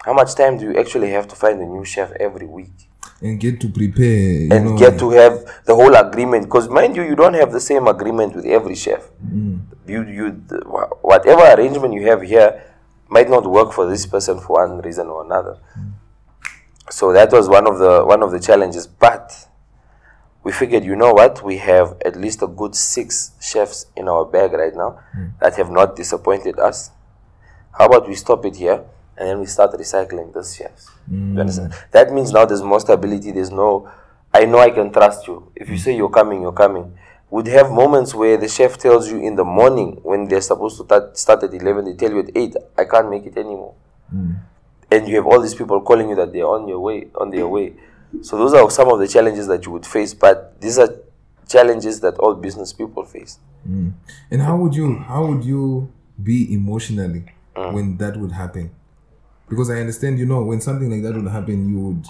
[0.06, 2.72] how much time do you actually have to find a new chef every week?
[3.22, 4.06] and get to prepare.
[4.06, 7.52] You and know, get to have the whole agreement because mind you you don't have
[7.54, 9.58] the same agreement with every chef hmm.
[9.88, 12.62] you you th- wha- whatever arrangement you have here
[13.08, 15.90] might not work for this person for one reason or another hmm.
[16.90, 19.48] So that was one of the one of the challenges but
[20.44, 24.26] we figured you know what we have at least a good six chefs in our
[24.26, 25.28] bag right now hmm.
[25.40, 26.92] that have not disappointed us
[27.78, 28.84] how about we stop it here
[29.18, 30.90] and then we start recycling those chefs?
[31.10, 31.40] You hmm.
[31.40, 31.74] understand?
[31.92, 33.32] That means now there's more stability.
[33.32, 33.92] There's no,
[34.34, 35.52] I know I can trust you.
[35.56, 35.82] If you hmm.
[35.82, 36.98] say you're coming, you're coming.
[37.30, 40.86] Would have moments where the chef tells you in the morning when they're supposed to
[40.86, 43.74] start, start at 11, they tell you at 8, I can't make it anymore.
[44.92, 47.48] And you have all these people calling you that they're on your way, on their
[47.48, 47.74] way.
[48.22, 50.90] So those are some of the challenges that you would face, but these are
[51.48, 53.40] challenges that all business people face.
[53.66, 55.92] And how would you how would you
[56.22, 57.74] be emotionally Mm.
[57.74, 58.72] when that would happen?
[59.48, 62.06] Because I understand, you know, when something like that would happen, you would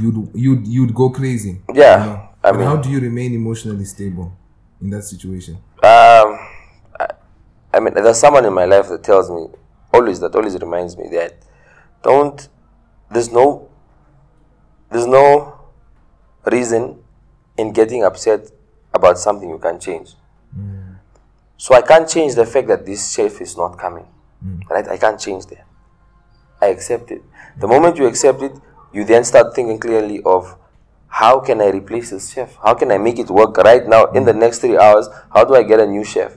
[0.00, 1.60] you'd you'd you'd go crazy.
[1.74, 2.28] Yeah, You know?
[2.44, 4.32] I mean- how do you remain emotionally stable
[4.80, 5.54] in that situation?
[5.82, 6.38] Um,
[7.00, 7.08] I,
[7.74, 9.46] I mean, there's someone in my life that tells me
[9.92, 11.34] always that always reminds me that
[12.02, 12.48] don't.
[13.10, 13.68] There's no.
[14.90, 15.60] There's no
[16.44, 16.98] reason
[17.56, 18.50] in getting upset
[18.92, 20.14] about something you can't change.
[20.58, 20.96] Mm.
[21.56, 24.06] So I can't change the fact that this chef is not coming.
[24.44, 24.68] Mm.
[24.68, 24.88] Right?
[24.88, 25.66] I can't change that.
[26.60, 27.22] I accept it.
[27.58, 28.52] The moment you accept it,
[28.92, 30.56] you then start thinking clearly of
[31.08, 32.56] how can I replace this chef?
[32.56, 35.08] How can I make it work right now in the next three hours?
[35.32, 36.36] How do I get a new chef?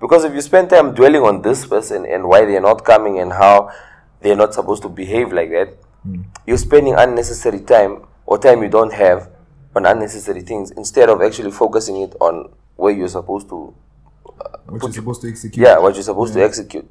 [0.00, 3.32] Because if you spend time dwelling on this person and why they're not coming and
[3.32, 3.70] how
[4.20, 6.22] they're not supposed to behave like that, hmm.
[6.46, 9.28] you're spending unnecessary time or time you don't have
[9.74, 13.74] on unnecessary things instead of actually focusing it on where you're supposed to
[14.40, 15.64] uh, What you're supposed to execute.
[15.66, 16.90] yeah, what you're supposed to execute.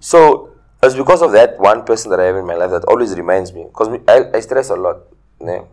[0.00, 0.50] So
[0.82, 3.52] it's because of that one person that I have in my life that always reminds
[3.52, 4.98] me, because I, I stress a lot.
[5.40, 5.66] né?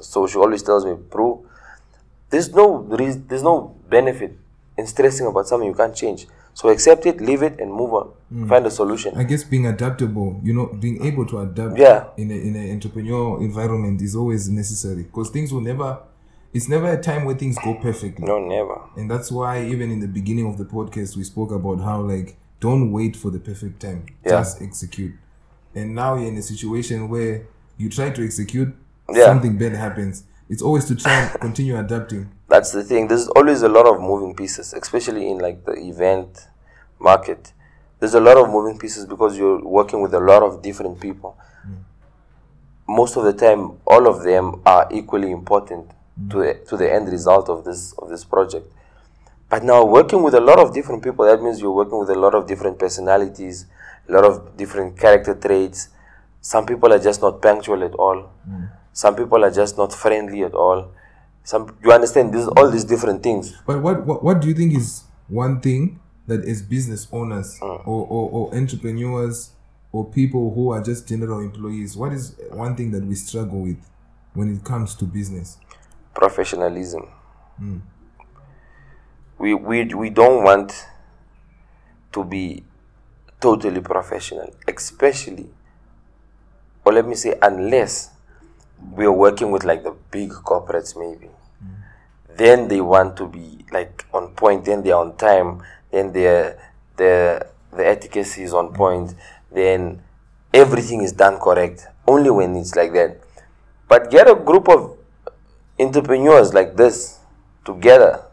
[0.00, 1.44] So she always tells me, "Bro,
[2.30, 4.32] there's no reason, there's no benefit
[4.78, 6.26] in stressing about something you can't change.
[6.54, 8.08] So accept it, leave it, and move on.
[8.30, 8.48] Hmm.
[8.48, 12.04] Find a solution." I guess being adaptable, you know, being able to adapt Yeah.
[12.16, 15.98] in a, in an entrepreneurial environment is always necessary because things will never,
[16.52, 18.26] it's never a time where things go perfectly.
[18.26, 18.80] No, never.
[18.96, 22.36] And that's why even in the beginning of the podcast, we spoke about how like,
[22.60, 24.04] don't wait for the perfect time.
[24.24, 24.32] Yeah.
[24.40, 25.14] Just execute.
[25.74, 27.46] And now you're in a situation where
[27.78, 28.74] you try to execute,
[29.12, 29.24] Yeah.
[29.24, 30.24] something bad happens.
[30.48, 32.28] It's always to try and continue adapting.
[32.50, 33.06] That's the thing.
[33.06, 36.48] There's always a lot of moving pieces, especially in like the event
[36.98, 37.52] market.
[38.00, 41.38] There's a lot of moving pieces because you're working with a lot of different people.
[41.64, 41.76] Mm.
[42.88, 46.30] Most of the time, all of them are equally important mm.
[46.30, 48.66] to the, to the end result of this of this project.
[49.48, 52.18] But now, working with a lot of different people, that means you're working with a
[52.18, 53.66] lot of different personalities,
[54.08, 55.88] a lot of different character traits.
[56.40, 58.32] Some people are just not punctual at all.
[58.48, 58.70] Mm.
[58.92, 60.92] Some people are just not friendly at all.
[61.44, 63.52] Some you understand this all these different things.
[63.66, 67.86] But what, what what do you think is one thing that as business owners Mm.
[67.86, 69.50] or, or, or entrepreneurs
[69.92, 73.78] or people who are just general employees, what is one thing that we struggle with
[74.34, 75.58] when it comes to business?
[76.14, 77.08] Professionalism.
[79.38, 80.86] We, we we don't want
[82.12, 82.62] to be
[83.40, 85.48] totally professional, especially
[86.84, 88.10] or let me say unless
[88.92, 91.30] we are working with like the big corporates maybe.
[92.36, 96.58] Then they want to be like on point, then they're on time, then their
[96.96, 99.14] the the etiquette is on point,
[99.52, 100.02] then
[100.52, 101.86] everything is done correct.
[102.06, 103.20] Only when it's like that.
[103.88, 104.96] But get a group of
[105.78, 107.18] entrepreneurs like this
[107.64, 108.24] together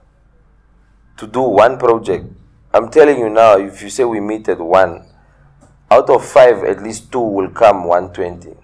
[1.18, 2.26] to do one project.
[2.74, 5.06] I'm telling you now, if you say we meet at one,
[5.90, 8.56] out of five, at least two will come 120.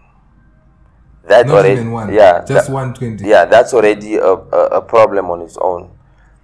[1.27, 2.13] That Not already, even one.
[2.13, 3.25] yeah, Just that- 120.
[3.27, 5.89] yeah, that's already a, a, a problem on its own.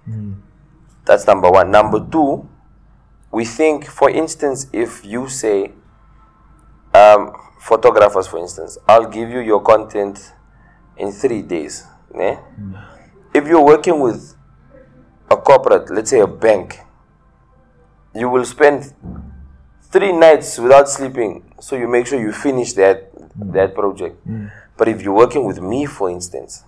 [0.06, 0.32] Hmm.
[1.04, 1.70] That's number one.
[1.70, 2.48] Number two,
[3.30, 5.72] we think, for instance, if you say,
[6.94, 10.32] um, photographers, for instance, I'll give you your content
[10.96, 11.86] in three days.
[12.14, 12.34] Ne?
[12.34, 12.74] Hmm.
[13.34, 14.34] If you're working with
[15.30, 16.80] a corporate, let's say a bank,
[18.14, 18.92] you will spend
[19.92, 23.10] three nights without sleeping so you make sure you finish that
[23.52, 24.46] that project hmm.
[24.80, 26.64] But if you're working with me for instance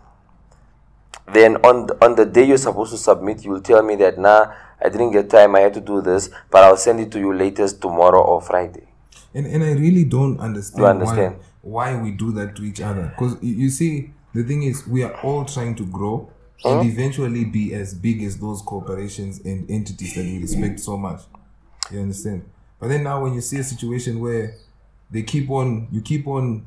[1.32, 4.18] then on the, on the day you're supposed to submit you will tell me that
[4.18, 4.52] nah
[4.84, 7.32] i didn't get time i had to do this but i'll send it to you
[7.32, 8.86] latest tomorrow or friday
[9.34, 11.36] And, and I really don't understand, understand?
[11.62, 13.14] Why, why we do that to each other.
[13.16, 16.30] Because you, you see, the thing is, we are all trying to grow
[16.62, 16.68] hmm?
[16.68, 21.22] and eventually be as big as those corporations and entities that we respect so much.
[21.90, 22.44] You understand?
[22.78, 24.54] But then now, when you see a situation where
[25.10, 26.66] they keep on, you keep on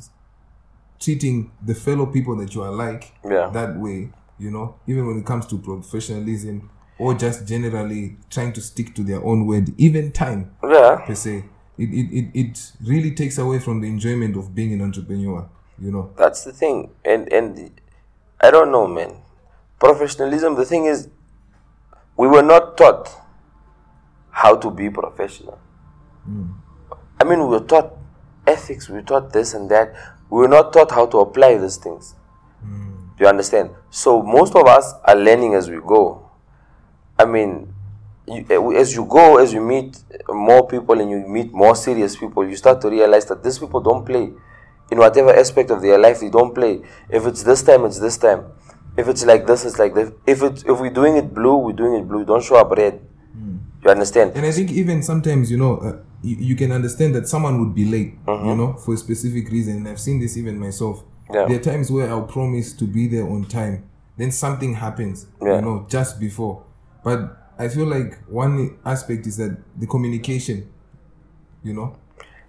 [0.99, 3.49] treating the fellow people that you are like Yeah.
[3.49, 8.61] that way, you know, even when it comes to professionalism or just generally trying to
[8.61, 11.45] stick to their own word, even time yeah per se.
[11.77, 15.91] It, it, it, it really takes away from the enjoyment of being an entrepreneur, you
[15.91, 16.13] know.
[16.17, 17.71] that's the thing and and
[18.41, 19.17] i don't know man
[19.79, 21.09] professionalism the thing is
[22.17, 23.09] we were not taught
[24.31, 25.59] how to be professional
[26.23, 26.45] hmm.
[27.19, 27.93] i mean we were taught
[28.47, 29.93] ethics we were taught this and that
[30.29, 32.15] we were not taught how to apply these things.
[33.17, 33.71] Do you understand?
[33.89, 36.29] So most of us are learning as we go.
[37.17, 37.73] I mean
[38.27, 39.97] you, eh, as you go as you meet
[40.27, 43.79] more people and you meet more serious people you start to realize that these people
[43.79, 44.33] don't play.
[44.91, 46.81] In whatever aspect of their life they don't play.
[47.09, 48.45] If it's this time it's this time.
[48.97, 50.11] If it's like this it's like this.
[50.27, 52.25] If it's if we're doing it blue we're doing it blue.
[52.25, 52.99] Don't show up red.
[53.85, 54.31] You understand?
[54.35, 57.75] And I think even sometimes, you know, uh, you, you can understand that someone would
[57.75, 59.77] be late, you know, for a specific reason.
[59.77, 61.03] And I've seen this even myself.
[61.33, 61.45] Yeah.
[61.47, 65.55] There are times where I'll promise to be there on time, then something happens, Yeah.
[65.55, 66.63] you know, just before.
[67.03, 67.19] But
[67.57, 70.67] I feel like one aspect is that the communication,
[71.63, 71.95] you know,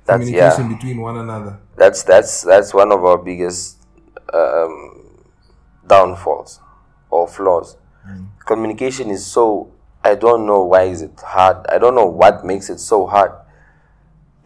[0.06, 0.76] That's- communication yeah.
[0.76, 1.58] between one another.
[1.76, 3.78] that's that's that's one of our biggest
[4.32, 5.24] um,
[5.86, 6.60] downfalls
[7.10, 7.76] or flaws.
[8.46, 9.72] Communication is so
[10.04, 11.66] I don't know why is it hard.
[11.68, 13.32] I don't know what makes it so hard.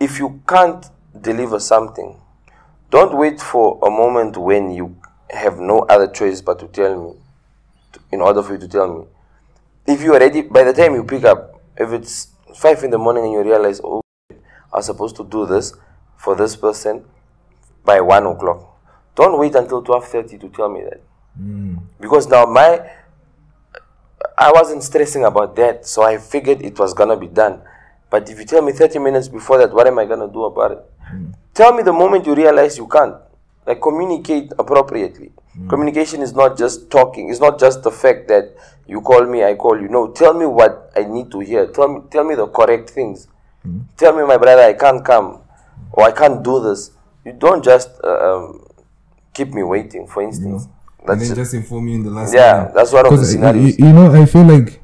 [0.00, 0.84] If you can't
[1.20, 2.16] deliver something,
[2.90, 4.96] don't wait for a moment when you
[5.30, 7.14] have no other choice but to tell me.
[7.92, 9.04] to- In order for you to tell me,
[9.86, 12.98] if you are ready, by the time you pick up, if it's five in the
[12.98, 14.00] morning and you realize, oh,
[14.72, 15.74] I am supposed to do this
[16.16, 17.04] for this person
[17.84, 18.66] by one o'clock.
[19.16, 21.00] Don't wait until twelve thirty to tell me that.
[21.36, 21.76] Hmm.
[22.00, 22.80] Because now my
[24.38, 27.62] I wasn't stressing about that, so I figured it was gonna be done.
[28.10, 30.72] But if you tell me thirty minutes before that, what am I gonna do about
[30.72, 30.78] it?
[31.54, 33.14] Tell me the moment you realize you can't.
[33.66, 35.32] Like communicate appropriately.
[35.68, 37.28] Communication is not just talking.
[37.28, 38.54] It's not just the fact that
[38.86, 39.88] you call me, I call you.
[39.88, 41.66] No, tell me what I need to hear.
[41.66, 43.28] Tell me, tell me the correct things.
[43.96, 45.42] Tell me, my brother, I can't come,
[45.92, 46.92] or I can't do this.
[47.26, 48.64] You don't just uh, um,
[49.34, 50.06] keep me waiting.
[50.06, 50.66] For instance,
[51.00, 51.34] and that's then it.
[51.36, 52.74] just inform you in the last Yeah, minute.
[52.74, 53.78] that's one of the 'Cause, uh, scenarios.
[53.78, 54.79] You, you know, I feel like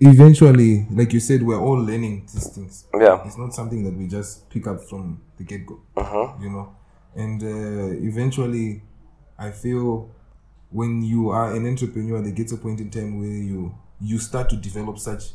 [0.00, 2.86] eventually, like you said, we're all learning these things.
[2.98, 5.80] yeah, It's not something that we just pick up from the get go.
[5.96, 6.34] uh-huh.
[6.40, 6.74] You know,
[7.14, 8.82] and uh, eventually,
[9.38, 10.10] I feel
[10.70, 14.48] when you are an entrepreneur, there gets a point in time where you you start
[14.50, 15.32] to develop such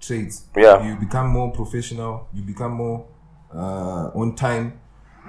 [0.00, 0.44] traits.
[0.56, 0.82] Yeah.
[0.86, 2.28] You become more professional.
[2.32, 3.06] You become more
[3.54, 4.80] uh, on time.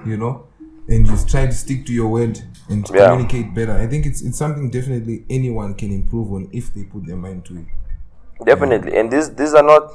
[0.06, 0.48] You know,
[0.90, 3.10] and you try to stick to your word and Yeah.
[3.10, 3.74] communicate better.
[3.74, 7.46] I think it's it's something definitely anyone can improve on if they put their mind
[7.46, 7.66] to it.
[8.46, 8.96] Definitely.
[8.98, 9.94] And these these are not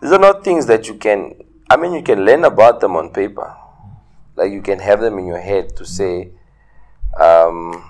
[0.00, 1.34] these are not things that you can.
[1.70, 3.54] I mean, you can learn about them on paper,
[4.36, 6.30] like you can have them in your head to say,
[7.18, 7.82] um,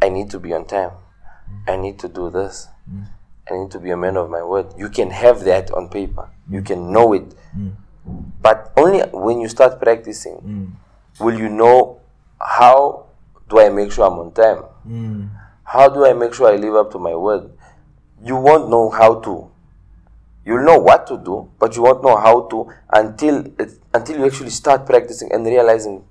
[0.00, 0.90] "I need to be on time.
[0.90, 1.72] Mm.
[1.72, 2.68] I need to do this.
[2.90, 3.06] Mm.
[3.50, 6.30] I need to be a man of my word." You can have that on paper.
[6.48, 6.66] You mm.
[6.66, 7.34] can know it,
[8.40, 10.76] but only when you start practicing
[11.20, 12.00] will you know
[12.40, 13.06] how
[13.48, 14.64] do I make sure I'm on time.
[15.64, 17.50] How do I make sure I live up to my word?
[18.24, 19.50] You won't know how to.
[20.46, 24.26] You'll know what to do, but you won't know how to until it, until you
[24.26, 26.04] actually start practicing and realizing,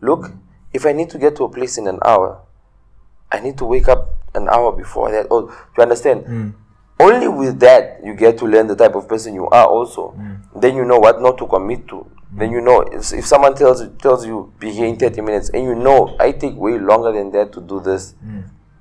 [0.00, 0.32] look,
[0.72, 2.40] if I need to get to a place in an hour,
[3.30, 5.26] I need to wake up an hour before that.
[5.30, 6.24] Oh, you understand?
[6.26, 6.50] Hmm.
[6.98, 10.10] only with that you get to learn the type of person you are also.
[10.10, 10.34] Hmm.
[10.58, 11.96] Then you know what not to commit to.
[11.96, 12.38] Hmm.
[12.38, 15.50] Then you know if, if someone tells you tells you be here in 30 minutes
[15.50, 18.14] and you know i take way longer than that to do this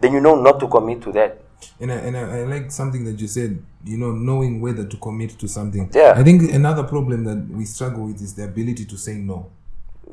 [0.02, 1.45] then you know not to commit to that
[1.80, 4.98] And I, and I, I like something that you said, you know, knowing whether to
[4.98, 5.92] commit to something.
[5.94, 6.14] Yeah.
[6.16, 9.52] I think another problem that we struggle with is the ability to say no.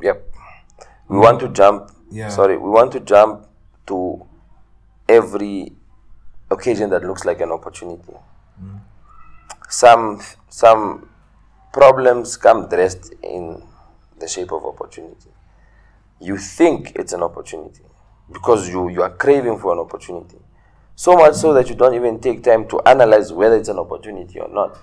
[0.01, 0.35] Yep.
[1.09, 1.91] We want to jump.
[2.11, 2.29] Yeah.
[2.29, 3.47] Sorry, we want to jump
[3.87, 4.27] to
[5.09, 5.73] every
[6.51, 8.15] occasion that looks like an opportunity.
[8.63, 8.81] Mm.
[9.69, 11.09] Some some
[11.73, 13.63] problems come dressed in
[14.19, 15.31] the shape of opportunity.
[16.21, 17.85] You think it's an opportunity
[18.33, 20.39] because you you are craving for an opportunity.
[21.03, 24.39] So much so that you don't even take time to analyze whether it's an opportunity
[24.39, 24.79] or not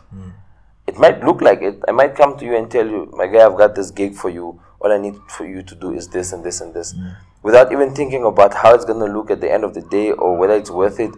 [0.89, 1.79] it might look like it.
[1.87, 4.29] I might come to you and tell you, my guy, I've got this gig for
[4.29, 4.59] you.
[4.81, 7.15] All I need for you to do is this and this and this, mm.
[7.43, 10.35] without even thinking about how it's gonna look at the end of the day or
[10.35, 11.11] whether it's worth it,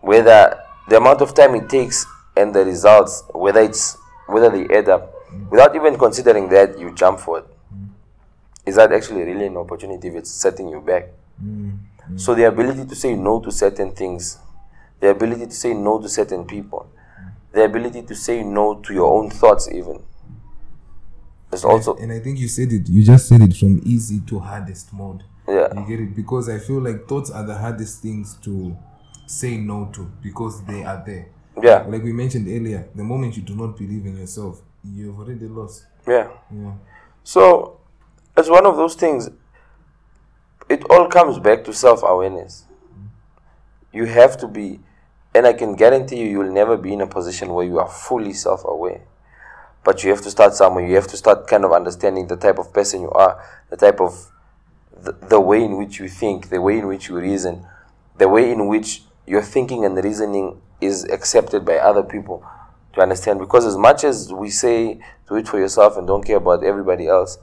[0.00, 2.04] whether the amount of time it takes
[2.36, 5.48] and the results, whether it's whether they add up, mm.
[5.50, 7.46] without even considering that, you jump for it.
[7.74, 7.88] Mm.
[8.66, 11.08] Is that actually really an opportunity if it's setting you back?
[12.16, 14.38] So the ability to say no to certain things,
[15.00, 16.90] the ability to say no to certain people,
[17.52, 20.02] the ability to say no to your own thoughts even.
[21.52, 24.38] It's also and I think you said it, you just said it from easy to
[24.38, 25.24] hardest mode.
[25.48, 25.68] yeah.
[25.74, 26.14] You get it?
[26.14, 28.76] Because I feel like thoughts are the hardest things to
[29.26, 31.26] say no to because they are there.
[31.60, 31.84] Yeah.
[31.88, 35.86] Like we mentioned earlier, the moment you do not believe in yourself, you've already lost.
[36.06, 36.28] Yeah.
[36.54, 36.72] Yeah.
[37.24, 37.80] So
[38.36, 39.28] it's one of those things.
[40.70, 42.64] It all comes back to self awareness.
[43.92, 44.78] You have to be,
[45.34, 48.32] and I can guarantee you, you'll never be in a position where you are fully
[48.32, 49.00] self aware.
[49.82, 50.86] But you have to start somewhere.
[50.86, 54.00] You have to start kind of understanding the type of person you are, the type
[54.00, 54.30] of,
[54.96, 57.66] the, the way in which you think, the way in which you reason,
[58.18, 62.44] the way in which your thinking and reasoning is accepted by other people
[62.92, 63.40] to understand.
[63.40, 67.08] Because as much as we say do it for yourself and don't care about everybody
[67.08, 67.38] else,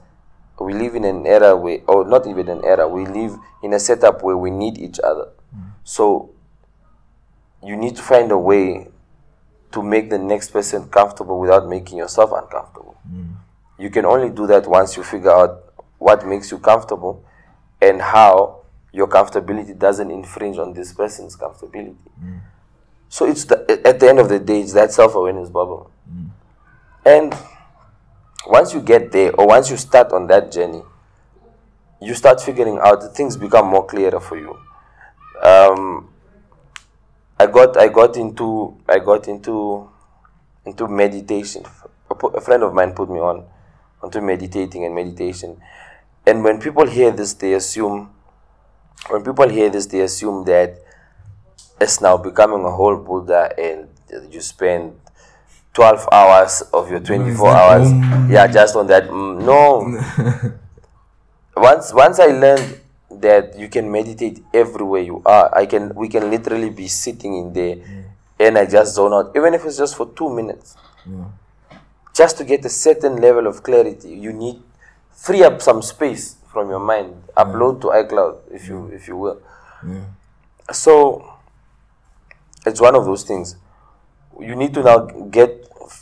[0.60, 3.80] we live in an era where, or not even an era, we live in a
[3.80, 5.28] setup where we need each other.
[5.54, 5.70] Mm.
[5.84, 6.30] So
[7.62, 8.88] you need to find a way
[9.72, 12.96] to make the next person comfortable without making yourself uncomfortable.
[13.10, 13.36] Mm.
[13.78, 17.24] You can only do that once you figure out what makes you comfortable
[17.80, 21.96] and how your comfortability doesn't infringe on this person's comfortability.
[22.22, 22.40] Mm.
[23.08, 25.90] So it's the, at the end of the day, it's that self awareness bubble.
[27.04, 27.34] And
[28.46, 30.82] once you get there, or once you start on that journey,
[32.00, 34.56] you start figuring out things become more clearer for you.
[35.42, 36.08] Um,
[37.38, 39.88] I got I got into I got into
[40.64, 41.64] into meditation.
[42.10, 43.44] A, a friend of mine put me on
[44.02, 45.60] onto meditating and meditation.
[46.26, 48.10] And when people hear this, they assume
[49.08, 50.78] when people hear this, they assume that
[51.80, 53.88] it's now becoming a whole Buddha and
[54.32, 54.98] you spend
[55.78, 57.92] 12 hours of your 24 hours.
[58.28, 59.04] Yeah, just on that.
[59.04, 59.86] Mm, no.
[61.56, 62.80] once once I learned
[63.22, 67.52] that you can meditate everywhere you are, I can we can literally be sitting in
[67.52, 67.76] there
[68.40, 70.76] and I just zone out, even if it's just for two minutes.
[71.06, 71.26] Yeah.
[72.12, 74.60] Just to get a certain level of clarity, you need
[75.12, 77.14] free up some space from your mind.
[77.36, 79.40] Upload to iCloud if you if you will.
[79.86, 80.06] Yeah.
[80.72, 81.38] So
[82.66, 83.54] it's one of those things.
[84.48, 84.98] You need to now
[85.30, 85.50] get.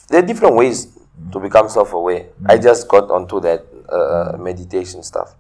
[0.09, 0.87] There are different ways
[1.33, 2.27] to become self-aware.
[2.47, 2.63] I mm.
[2.63, 5.35] just got onto that uh, uh meditation stuff.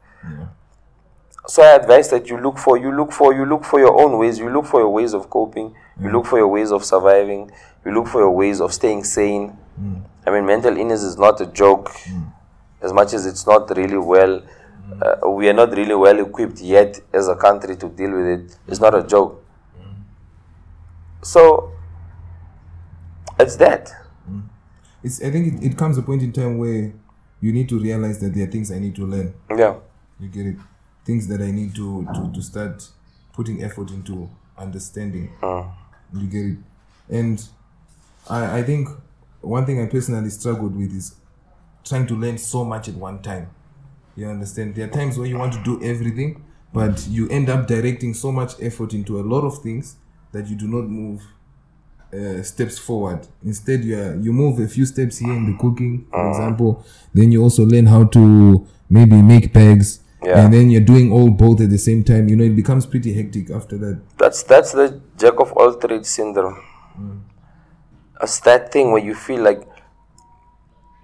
[1.48, 4.18] So I advise that you look for, you look for, you look for your own
[4.18, 4.40] ways.
[4.40, 5.76] You look for your ways of coping.
[6.00, 6.12] You mm.
[6.12, 7.52] look for your ways of surviving.
[7.84, 9.56] You look for your ways of staying sane.
[9.80, 10.02] Mm.
[10.26, 11.92] I mean, mental illness is not a joke.
[12.82, 14.42] As much as it's not really well,
[15.00, 18.58] uh, we are not really well equipped yet as a country to deal with it.
[18.66, 19.44] It's not a joke.
[21.22, 21.75] So
[23.38, 23.92] it's that.
[24.30, 24.42] Mm.
[25.02, 26.92] It's I think it, it comes a point in time where
[27.40, 29.34] you need to realize that there are things I need to learn.
[29.50, 29.76] Yeah.
[30.18, 30.56] You get it?
[31.04, 32.88] Things that I need to, to, to start
[33.32, 35.30] putting effort into understanding.
[35.40, 35.70] Mm.
[36.14, 36.58] You get it?
[37.08, 37.48] And
[38.28, 38.88] I, I think
[39.40, 41.14] one thing I personally struggled with is
[41.84, 43.50] trying to learn so much at one time.
[44.16, 44.74] You understand?
[44.74, 48.32] There are times where you want to do everything, but you end up directing so
[48.32, 49.96] much effort into a lot of things
[50.32, 51.22] that you do not move
[52.12, 53.26] uh, steps forward.
[53.44, 56.30] Instead, you are, you move a few steps here in the cooking, for mm.
[56.30, 56.84] example.
[57.12, 60.44] Then you also learn how to maybe make bags, Yeah.
[60.44, 62.28] and then you're doing all both at the same time.
[62.28, 64.00] You know, it becomes pretty hectic after that.
[64.18, 66.62] That's that's the jack of all trades syndrome.
[66.98, 67.20] Mm.
[68.22, 69.62] It's that thing where you feel like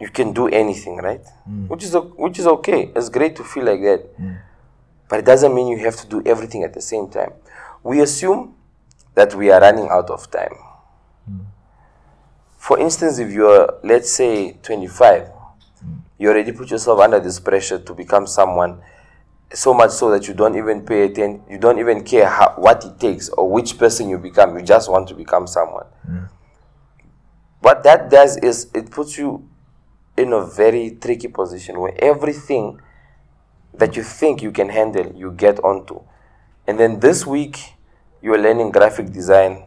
[0.00, 1.24] you can do anything, right?
[1.48, 1.68] Mm.
[1.68, 2.90] Which is which is okay.
[2.96, 4.06] It's great to feel like that,
[5.08, 7.32] but it doesn't mean you have to do everything at the same time.
[7.82, 8.54] We assume
[9.14, 10.54] that we are running out of time.
[12.62, 15.28] For instance, if you're, let's say, 25,
[16.16, 18.80] you already put yourself under this pressure to become someone
[19.52, 22.84] so much so that you don't even pay attention, you don't even care how, what
[22.84, 24.56] it takes or which person you become.
[24.56, 25.86] You just want to become someone.
[26.06, 26.24] Hmm.
[27.58, 29.48] What that does is it puts you
[30.16, 32.80] in a very tricky position where everything
[33.74, 36.00] that you think you can handle, you get onto.
[36.68, 37.74] And then this week,
[38.22, 39.64] you're learning graphic design.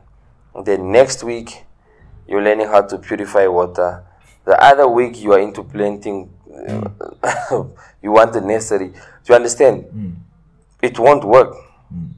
[0.55, 1.65] And then next week,
[2.27, 4.03] you're learning how to purify water.
[4.45, 6.31] The other week, you are into planting.
[6.49, 7.71] Mm.
[8.01, 8.89] you want the nursery.
[8.89, 8.95] Do
[9.29, 9.85] you understand?
[9.85, 10.15] Mm.
[10.81, 11.55] It won't work.
[11.93, 12.13] Mm.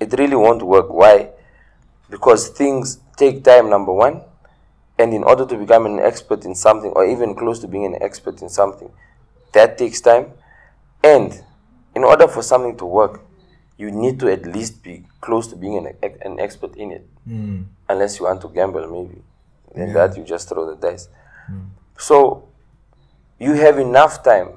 [0.00, 0.90] It really won't work.
[0.90, 1.30] Why?
[2.10, 4.22] Because things take time, number one.
[4.98, 8.02] And in order to become an expert in something, or even close to being an
[8.02, 8.90] expert in something,
[9.52, 10.32] that takes time.
[11.04, 11.40] And
[11.94, 13.20] in order for something to work,
[13.76, 17.06] you need to at least be close to being an, an expert in it.
[17.88, 19.22] Unless you want to gamble, maybe.
[19.74, 21.08] Then that you just throw the dice.
[21.46, 21.66] Hmm.
[21.98, 22.48] So
[23.38, 24.50] you have enough time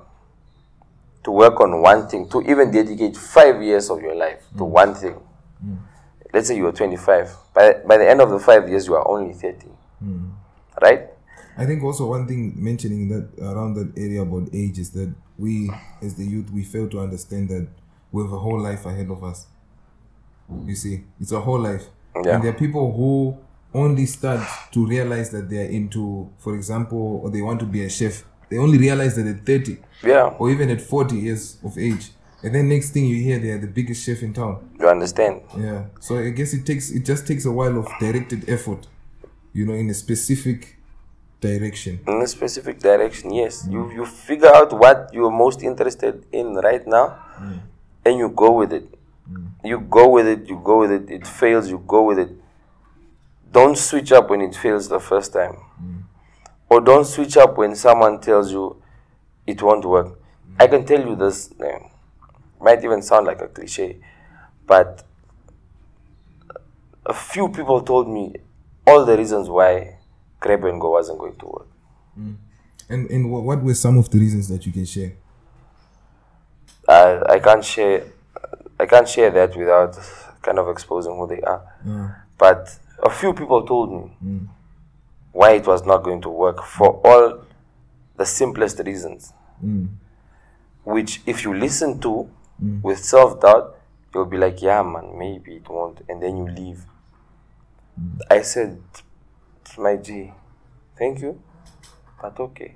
[1.23, 4.71] to work on one thing, to even dedicate five years of your life to hmm.
[4.71, 5.13] one thing.
[5.61, 5.75] Hmm.
[6.33, 7.35] Let's say you are 25.
[7.53, 9.67] By, by the end of the five years, you are only 30.
[10.81, 11.09] Right?
[11.57, 15.69] I think also one thing mentioning that around that area about age is that we,
[16.01, 17.67] as the youth, we fail to understand that
[18.11, 19.47] we have a whole life ahead of us.
[20.65, 21.85] You see, it's a whole life,
[22.15, 22.35] Yeah.
[22.35, 23.37] and there are people who
[23.73, 24.41] only start
[24.71, 28.23] to realize that they are into, for example, or they want to be a chef.
[28.49, 30.35] They only realize that at thirty Yeah.
[30.37, 32.11] or even at forty years of age,
[32.43, 34.69] and then next thing you hear, they are the biggest chef in town.
[34.79, 35.41] You understand?
[35.57, 35.85] Yeah.
[35.99, 38.87] So I guess it takes it just takes a while of directed effort,
[39.53, 40.77] you know, in a specific
[41.41, 41.99] direction.
[42.07, 46.85] in a specific direction yes you you figure out what you're most interested in right
[46.85, 47.59] now mm.
[48.05, 48.85] and you go with it
[49.29, 49.47] mm.
[49.63, 52.31] you go with it you go with it it fails you go with it
[53.51, 55.57] don't switch up when it fails the first time.
[56.69, 58.81] Or don't switch up when someone tells you
[59.45, 60.17] it won't work.
[60.59, 61.79] I can tell you this eh,
[62.61, 63.99] might even sound like a cliche
[64.71, 65.03] but
[67.05, 68.33] a few people told me
[68.87, 69.97] all the reasons why
[70.39, 71.67] grab and go wasn't going to work.
[72.89, 75.13] And and what were some of the reasons that you can share?
[76.87, 78.05] I, I can't share
[78.79, 79.97] I can't share that without
[80.41, 81.61] kind of exposing who they are.
[82.37, 84.45] But a few people told me hmm.
[85.31, 87.43] why it was not going to work for all
[88.17, 89.33] the simplest reasons.
[89.59, 89.85] Hmm.
[90.83, 92.29] Which if you listen to
[92.59, 92.81] hmm.
[92.81, 93.77] with self doubt,
[94.13, 96.85] you'll be like, Yeah man, maybe it won't and then you leave.
[98.29, 98.81] I said
[99.77, 100.31] my G,
[100.97, 101.41] thank you,
[102.21, 102.75] but okay.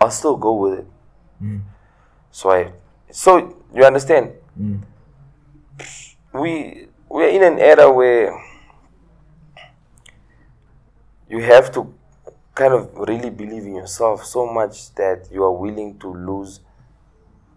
[0.00, 0.86] I'll still go with it.
[2.30, 2.72] So I,
[3.10, 4.32] so you understand?
[6.32, 8.38] We we're in an era where
[11.28, 11.94] you have to
[12.54, 16.60] kind of really believe in yourself so much that you are willing to lose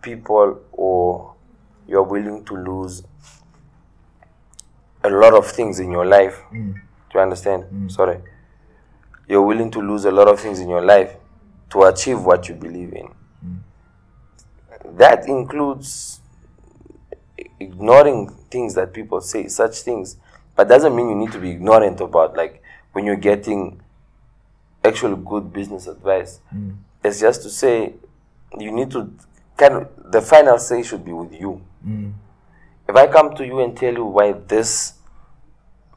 [0.02, 1.34] people or
[1.88, 3.04] you are willing to lose
[5.04, 6.40] a lot of things in your life.
[6.54, 6.74] Mm.
[6.74, 6.80] Do
[7.16, 7.64] you understand?
[7.64, 7.92] Mm.
[7.92, 8.20] Sorry.
[9.28, 11.16] You're willing to lose a lot of things in your life
[11.72, 13.08] to achieve what you believe in
[13.46, 13.60] mm.
[14.98, 16.20] that includes
[17.60, 20.18] ignoring things that people say, such things.
[20.56, 22.61] But doesn't mean you need to be ignorant about like
[22.94, 23.82] when you're getting
[24.84, 26.40] actual good business advice.
[26.54, 26.78] Mm.
[27.04, 27.94] It's just to say
[28.58, 29.14] you need to
[29.58, 31.62] kind of the final say should be with you.
[31.86, 32.14] Mm.
[32.88, 34.94] If I come to you and tell you why this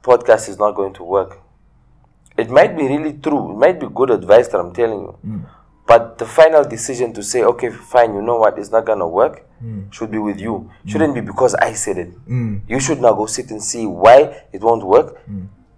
[0.03, 1.41] podcast is not going to work,
[2.37, 3.53] it might be really true.
[3.53, 5.19] It might be good advice that I'm telling you.
[5.27, 5.47] Mm.
[5.87, 9.47] But the final decision to say, okay, fine, you know what, it's not gonna work,
[9.91, 10.71] should be with you.
[10.87, 12.09] Shouldn't be because I said it.
[12.67, 15.21] You should now go sit and see why it won't work,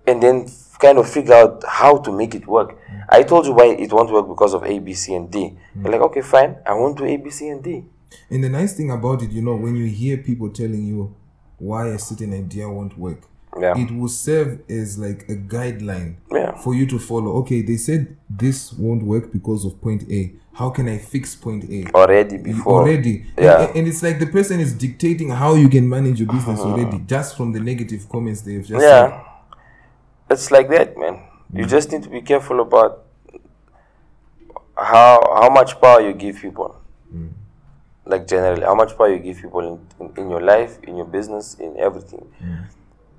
[0.07, 0.47] and then
[0.79, 2.79] kind of figure out how to make it work.
[3.09, 5.57] I told you why it won't work because of A, B, C, and D.
[5.81, 7.85] You're like, okay, fine, I won't do A, B, C, and D.
[8.31, 11.15] And the nice thing about it, you know, when you hear people telling you
[11.59, 13.23] why a certain idea won't work,
[13.59, 13.75] Yeah.
[13.79, 16.57] it will serve as like a guideline Yeah.
[16.57, 17.33] for you to follow.
[17.39, 20.33] Okay, they said this won't work because of point A.
[20.53, 21.87] How can I fix point A?
[21.95, 22.81] Already before.
[22.83, 23.63] already Yeah.
[23.69, 26.73] and, and it's like the person is dictating how you can manage your business Uh-huh.
[26.73, 29.23] already just from the negative comments they've just Yeah.
[30.29, 31.23] It's like that, man.
[31.53, 31.69] You mm.
[31.69, 33.05] just need to be careful about
[34.77, 36.81] how how much power you give people.
[37.15, 37.31] Mm.
[38.05, 41.07] Like generally, how much power you give people in, in, in your life, in your
[41.07, 42.27] business, in everything.
[42.43, 42.65] Mm.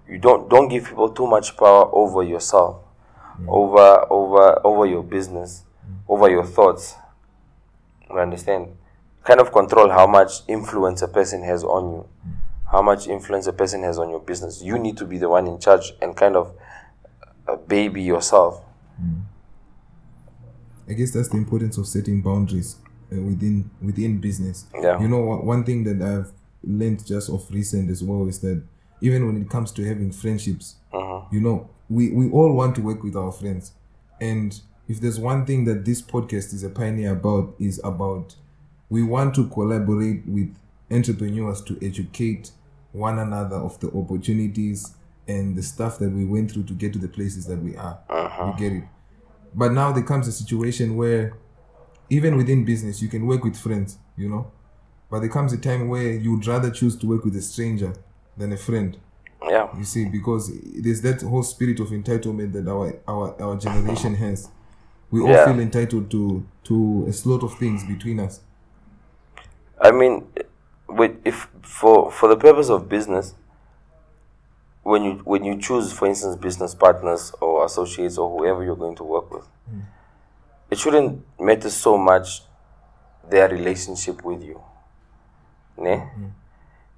[0.10, 2.84] You don't don't give people too much power over yourself,
[3.48, 5.64] over over over your business,
[6.08, 6.96] over your thoughts.
[8.10, 8.76] You understand?
[9.24, 12.10] Kind of control how much influence a person has on you,
[12.72, 14.62] how much influence a person has on your business.
[14.62, 16.54] You need to be the one in charge and kind of
[17.48, 18.64] uh, baby yourself.
[20.90, 22.78] I guess that's the importance of setting boundaries
[23.12, 24.66] uh, within within business.
[24.74, 25.00] Yeah.
[25.02, 26.32] You know, one- one thing that I've
[26.64, 28.62] learned just of recent as well is that
[29.02, 30.76] even when it comes to having friendships,
[31.32, 33.74] you know, we, we all want to work with our friends.
[34.20, 38.36] And if there's one thing that this podcast is a pioneer about, is about
[38.90, 40.56] we want to collaborate with
[40.90, 42.52] entrepreneurs to educate
[42.94, 44.96] one another of the opportunities
[45.28, 48.00] and the stuff that we went through to get to the places that we are.
[48.10, 48.54] Uh-huh.
[48.54, 48.84] You get it?
[49.54, 51.34] But now there comes a situation where
[52.10, 54.52] even within business, you can work with friends, you know.
[55.10, 57.94] But there comes a time where you'd rather choose to work with a stranger
[58.38, 58.98] than a friend.
[59.48, 59.68] Yeah.
[59.78, 64.50] You see, because there's that whole spirit of entitlement that our our, our generation has.
[65.10, 65.46] We all Yeah.
[65.46, 68.42] feel entitled to to a lot of things between us.
[69.80, 70.28] I mean,
[70.90, 73.36] with if for for the purpose of business,
[74.92, 78.96] when you when you choose, for instance, business partners or associates or whoever you're going
[78.96, 79.46] to work with,
[80.72, 82.42] it shouldn't matter so much
[83.30, 84.62] their relationship with you.
[85.78, 85.96] Ne?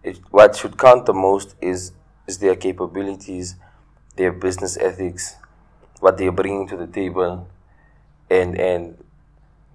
[0.03, 1.91] It, what should count the most is
[2.27, 3.55] is their capabilities,
[4.15, 5.35] their business ethics,
[5.99, 7.47] what they're bringing to the table,
[8.29, 9.03] and and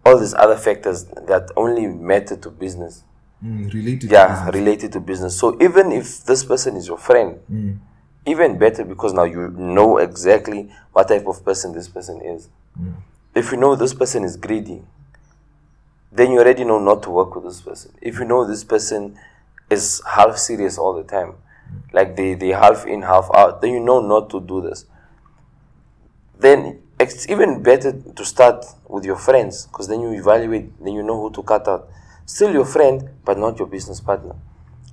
[0.07, 3.03] all these other factors that only matter to business
[3.45, 4.55] Mm, related to yeah business.
[4.55, 7.77] related to business so even if this person is your friend Mm.
[8.27, 12.49] Even better because now you know exactly what type of person this person is.
[12.81, 12.95] Mm.
[13.37, 14.83] if you know this person is greedy
[16.11, 17.93] then you already know not to work with this person.
[18.01, 19.19] If you know this person
[19.69, 21.35] is half serious all the time
[21.93, 24.87] like they they half in half out then you know not to do this.
[26.39, 31.03] Then it's even better to start with your friends because then you evaluate then you
[31.03, 31.89] know who to cut out.
[32.27, 34.37] Still your friend but not your business partner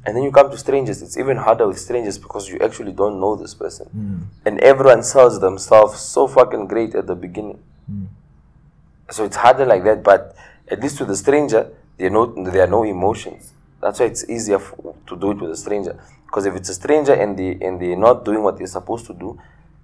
[0.05, 1.01] and then you come to strangers.
[1.01, 3.87] It's even harder with strangers because you actually don't know this person.
[3.87, 4.17] Hmm.
[4.45, 7.59] And everyone sells themselves so fucking great at the beginning.
[7.85, 8.05] Hmm.
[9.11, 10.35] So it's harder like that but
[10.69, 13.53] at least with a stranger there are no there are no emotions.
[13.79, 14.73] That's why it's easier f-
[15.07, 15.99] to do it with a stranger.
[16.25, 19.13] Because if it's a stranger and they and they're not doing what they're supposed to
[19.13, 19.39] do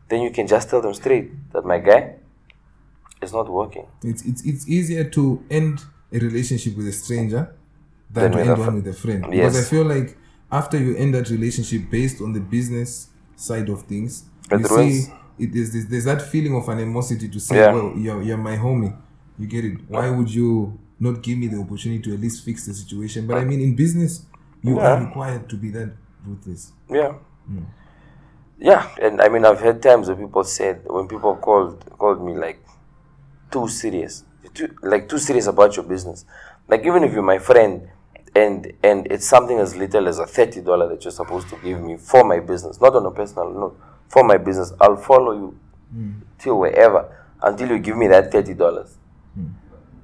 [0.09, 2.15] then you can just tell them straight that my guy
[3.21, 3.87] is not working.
[4.03, 7.53] It's it's it's easier to end a relationship with a stranger
[8.09, 9.25] Than to end one with a friend.
[9.29, 10.17] Because I feel like
[10.51, 15.05] after you end that relationship based on the business side of things, It you ruins-
[15.07, 17.73] see it is there's, there's that feeling of animosity to say, Yeah.
[17.73, 18.95] well, you're you're my homie.
[19.37, 19.77] You get it.
[19.87, 23.27] Why would you not give me the opportunity to at least fix the situation?
[23.27, 24.25] But I mean in business,
[24.63, 25.91] you are required to be that
[26.25, 26.71] ruthless.
[26.89, 27.13] Yeah.
[27.45, 27.65] Hmm.
[28.59, 32.33] Yeah, and I mean I've had times where people said when people called called me
[32.35, 32.59] like
[33.51, 36.25] too serious, too, like too serious about your business.
[36.67, 37.87] Like even if you're my friend,
[38.37, 41.81] and and it's something as little as a thirty dollar that you're supposed to give
[41.81, 45.59] me for my business, not on a personal note, for my business, I'll follow you
[45.91, 46.11] hmm.
[46.37, 47.01] till wherever
[47.41, 48.95] until you give me that thirty dollars.
[49.33, 49.47] Hmm.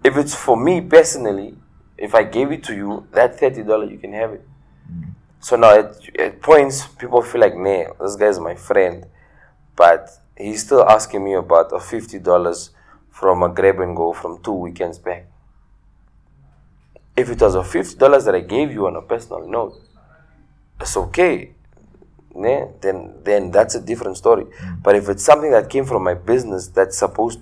[0.04, 1.56] If it's for me personally,
[1.98, 4.48] if I gave it to you, that thirty dollar you can have it.
[4.88, 5.04] Hmm.
[5.40, 9.06] So now at, at points people feel like, nah, this guy's my friend,
[9.76, 12.72] but he's still asking me about a fifty dollars
[13.12, 15.28] from a grab and go from two weekends back.
[17.16, 19.80] If it was a fifty dollars that I gave you on a personal note,
[20.82, 21.52] it's okay.
[22.36, 24.46] Nah, then then that's a different story.
[24.46, 24.82] Mm.
[24.84, 27.40] But if it's something that came from my business that's supposed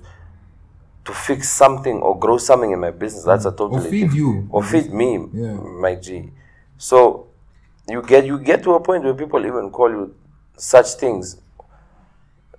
[1.05, 3.57] to fix something or grow something in my business, that's a mm.
[3.57, 4.47] totally or feed you.
[4.51, 5.53] or feed me, Yeah.
[5.53, 6.31] my G.
[6.77, 7.27] So
[7.87, 10.15] you get you get to a point where people even call you
[10.57, 11.37] such things.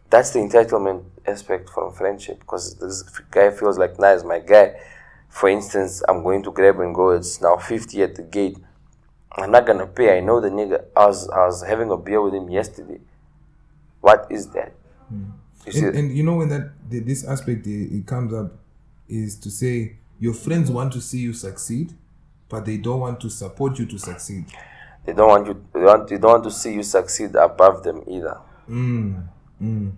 [0.08, 4.74] That's the entitlement aspect from friendship because this guy feels like nice, my guy.
[5.32, 7.10] For instance, I'm going to grab and go.
[7.10, 8.58] It's now fifty at the gate.
[9.34, 10.16] I'm not gonna pay.
[10.16, 10.84] I know the nigga.
[10.94, 13.00] I was I was having a beer with him yesterday.
[14.00, 14.72] What is that?
[15.66, 18.52] You see, And, and you know when that the, this aspect it, it comes up
[19.08, 21.94] is to say your friends want to see you succeed,
[22.48, 24.44] but they don't want to support you to succeed.
[25.06, 25.64] they don't want you.
[25.72, 28.38] They, want, they don't want to see you succeed above them either.
[28.68, 29.28] Mm,
[29.62, 29.92] mm,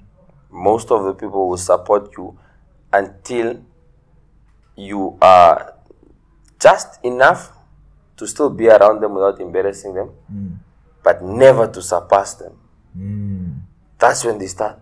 [0.51, 2.39] most of the people will support you
[2.93, 3.61] until
[4.76, 5.74] you are
[6.60, 7.52] just enough
[8.16, 10.48] to still be around them without embarrassing them, hmm.
[11.02, 12.52] but never to surpass them.
[12.96, 13.60] mm.
[13.98, 14.80] That's when they start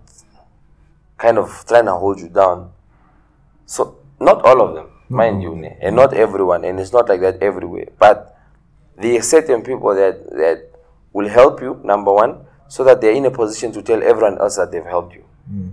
[1.17, 2.73] kind of trying to hold you down.
[3.67, 5.17] So, not all of them, hmm.
[5.17, 7.89] mind you, and not everyone, and it's not like that everywhere.
[7.99, 8.37] But
[8.97, 10.71] there are certain people that, that
[11.13, 14.57] will help you, number one, so that they're in a position to tell everyone else
[14.57, 15.25] that they've helped you.
[15.49, 15.69] Hmm.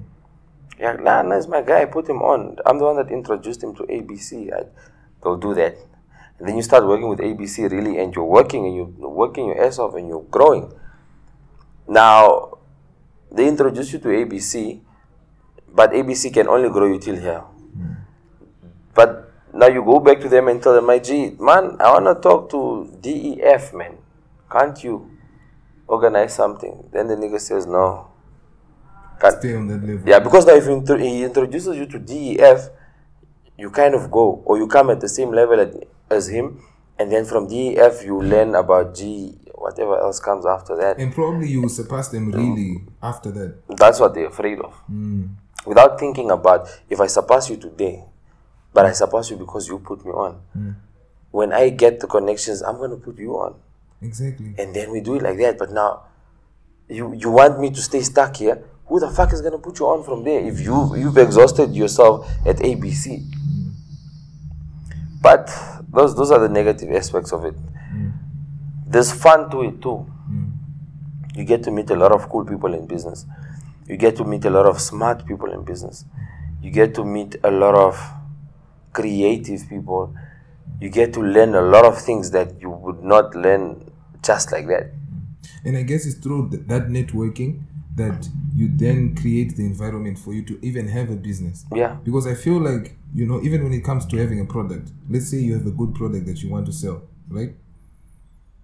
[0.80, 1.86] Yeah, nah, nah, my guy.
[1.86, 2.58] Put him on.
[2.66, 4.54] I'm the one that introduced him to ABC.
[4.54, 4.64] I,
[5.22, 5.76] they'll do that.
[6.40, 9.62] And then you start working with ABC really, and you're working and you're working your
[9.62, 10.72] ass off and you're growing.
[11.88, 12.60] Now,
[13.32, 14.82] they introduce you to ABC.
[15.74, 17.44] but ABC can only grow you till here.
[18.94, 22.06] But now you go back to them and tell them, my G, man, I want
[22.06, 23.98] to talk to DEF, man.
[24.52, 25.12] Can't you
[25.88, 26.90] organize something?
[26.92, 28.08] Then the nigga says, no.
[29.20, 29.40] Can't.
[29.40, 30.08] Stay on that level.
[30.08, 30.66] Yeah, because if
[31.00, 32.70] he introduces you to DEF,
[33.58, 35.60] you kind of go, or you come at the same level
[36.10, 36.62] as him,
[36.98, 40.98] and then from DEF you learn about G, whatever else comes after that.
[40.98, 43.68] And probably you will surpass them really after that.
[43.68, 44.74] That's what they're afraid of.
[44.88, 45.28] Hmm.
[45.66, 48.06] Without thinking about if I surpass you today,
[48.74, 50.42] but I surpass you because you put me on.
[50.54, 50.72] Hmm.
[51.32, 53.56] When I get the connections, I'm going to put you on.
[54.02, 54.56] Exactly.
[54.58, 55.60] And then we do it like that.
[55.60, 56.04] But now,
[56.88, 58.64] you, you want me to stay stuck here?
[58.90, 61.76] Who the fuck is going to put you on from there if you, you've exhausted
[61.76, 63.24] yourself at ABC?
[65.22, 65.48] But
[65.92, 67.56] those, those are the negative aspects of it.
[67.94, 68.14] Mm.
[68.88, 70.12] There's fun to it too.
[70.28, 70.52] Mm.
[71.36, 73.28] You get to meet a lot of cool people in business.
[73.88, 76.06] You get to meet a lot of smart people in business.
[76.62, 78.00] You get to meet a lot of
[78.92, 80.16] creative people.
[80.82, 83.92] You get to learn a lot of things that you would not learn
[84.24, 84.92] just like that.
[85.64, 87.64] And I guess it's through th- that networking
[88.00, 91.66] that you then create the environment for you to even have a business.
[91.74, 91.98] Yeah.
[92.04, 95.30] Because I feel like, you know, even when it comes to having a product, let's
[95.30, 97.54] say you have a good product that you want to sell, right?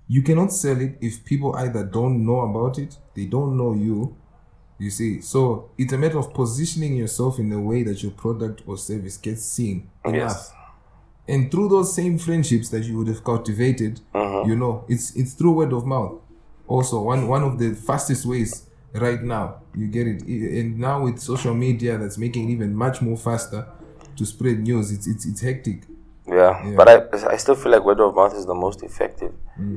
[0.07, 4.15] You cannot sell it if people either don't know about it, they don't know you,
[4.77, 5.21] you see.
[5.21, 9.17] So it's a matter of positioning yourself in a way that your product or service
[9.17, 10.15] gets seen enough.
[10.15, 10.53] Yes.
[11.27, 14.49] And through those same friendships that you would have cultivated, mm-hmm.
[14.49, 16.21] you know, it's it's through word of mouth.
[16.67, 18.64] Also, one one of the fastest ways
[19.01, 20.21] right now, you get it.
[20.23, 23.67] And now with social media, that's making it even much more faster
[24.15, 24.91] to spread news.
[24.91, 25.83] It's it's it's hectic.
[26.27, 26.75] Yeah, Yeah.
[26.75, 29.33] but I, I still feel like word of mouth is the most effective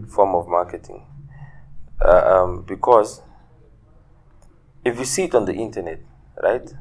[0.08, 1.04] form of marketing.
[2.00, 3.20] Uh, um, because
[4.84, 6.00] if you see it on the internet,
[6.42, 6.72] right?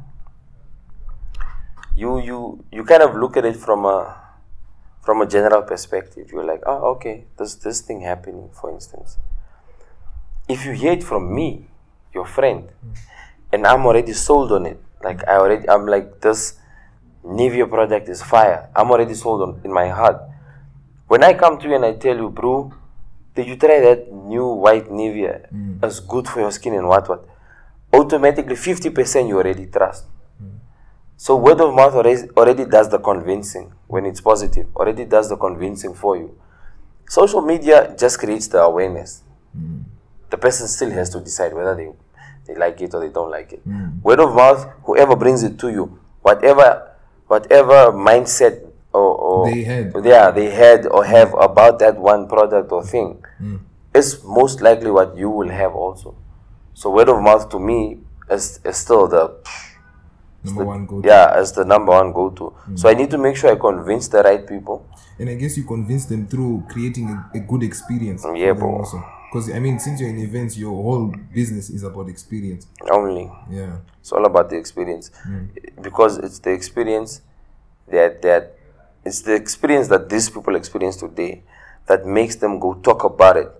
[1.95, 4.15] You you you kind of look at it from a
[5.03, 6.29] from a general perspective.
[6.31, 9.17] You're like, oh, okay, there's this thing happening, for instance.
[10.47, 11.67] If you hear it from me,
[12.17, 12.69] your friend,
[13.53, 16.57] and I'm already sold on it, like I already, I'm like this
[17.23, 18.69] Nivea product is fire.
[18.75, 20.21] I'm already sold on in my heart.
[21.07, 22.73] When I come to you and I tell you, bro,
[23.35, 25.51] did you try that new white Nivea?
[25.53, 25.83] Mm.
[25.83, 27.25] It's good for your skin and what what?
[27.93, 30.05] Automatically, 50% you already trust.
[30.41, 30.59] Mm.
[31.17, 34.67] So word of mouth already, already does the convincing when it's positive.
[34.75, 36.37] Already does the convincing for you.
[37.07, 39.23] Social media just creates the awareness.
[39.57, 39.83] Mm.
[40.29, 41.89] The person still has to decide whether they,
[42.47, 43.61] they like it or they don't like it.
[43.63, 43.99] Hmm.
[44.01, 46.91] Word of mouth, whoever brings it to you, whatever
[47.27, 49.93] whatever mindset or, or They had.
[50.03, 53.57] yeah they had or have about that one product or thing hmm.
[53.93, 56.15] is most likely what you will have also.
[56.73, 59.35] So word of mouth to me is, is still the
[60.43, 61.01] Number one go.
[61.03, 62.45] yeah as the number one go to.
[62.49, 62.75] Hmm.
[62.77, 64.87] So I need to make sure I convince the right people.
[65.19, 68.23] And I guess you convince them through creating a, a good experience.
[68.35, 68.77] Yeah, bro.
[68.77, 69.03] also.
[69.29, 72.67] Because I mean, since you're in events, your whole business is about experience.
[72.89, 73.31] Only.
[73.49, 73.77] Yeah.
[73.99, 75.11] it's all about the experience.
[75.27, 75.81] Mm.
[75.81, 77.21] Because it's the experience
[77.89, 78.57] that that
[79.05, 81.43] it's the experience that these people experience today
[81.87, 83.51] that makes them go talk about it.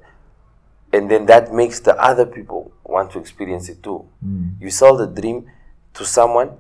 [0.94, 4.08] And then that makes the other people want to experience it too.
[4.26, 4.62] Mm.
[4.62, 5.52] You sell the dream
[5.96, 6.52] to someone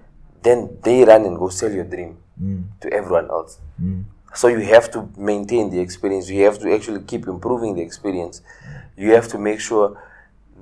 [0.48, 2.64] then they run and go sell your dream mm.
[2.82, 3.60] to everyone else
[4.38, 6.30] so you have to maintain the experience.
[6.30, 8.42] You have to actually keep improving the experience.
[8.96, 10.02] You have to make sure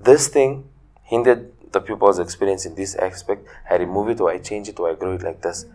[0.03, 0.69] this thing
[1.03, 3.45] hindered the pupil's experience in this aspect.
[3.69, 5.65] I remove it or i change it or i grow it like this.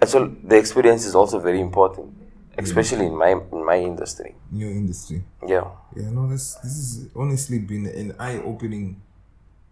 [0.00, 2.12] And so the experience is also very important
[2.58, 4.34] especially in my in my industry.
[4.50, 5.22] New industry.
[5.46, 5.64] yeah.
[5.94, 9.00] Yeah, no, this this has honestly been an eye-opening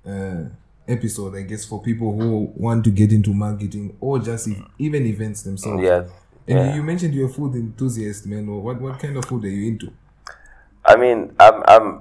[0.07, 0.45] uh,
[0.87, 5.43] episode, I guess, for people who want to get into marketing or just even events
[5.43, 5.83] themselves.
[5.83, 6.05] yeah
[6.47, 6.75] And yeah.
[6.75, 8.47] you, mentioned you're a food enthusiast, man.
[8.47, 9.93] What what kind of food are you into?
[10.85, 12.01] I mean, I'm I'm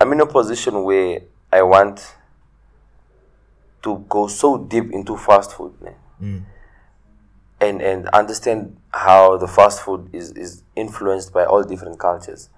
[0.00, 2.14] I'm in a position where I want
[3.82, 5.94] to go so deep into fast food, man.
[6.22, 6.42] Mm.
[7.60, 12.48] and and understand how the fast food is is influenced by all different cultures.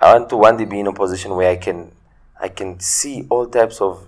[0.00, 1.92] I want to one day be in a position where I can
[2.40, 4.06] I can see all types of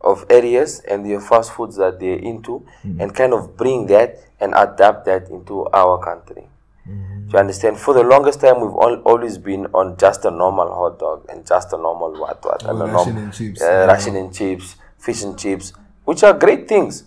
[0.00, 4.54] of areas and the fast foods that they're into and kind of bring that and
[4.56, 6.48] adapt that into our country.
[6.86, 7.76] Do you understand?
[7.78, 11.46] For the longest time, we've all, always been on just a normal hot dog and
[11.46, 13.60] just a normal what what Oh, and a Russian norm- and chips.
[13.60, 13.84] uh.
[13.86, 15.72] Russian and chips, fish and chips,
[16.04, 17.04] which are great things.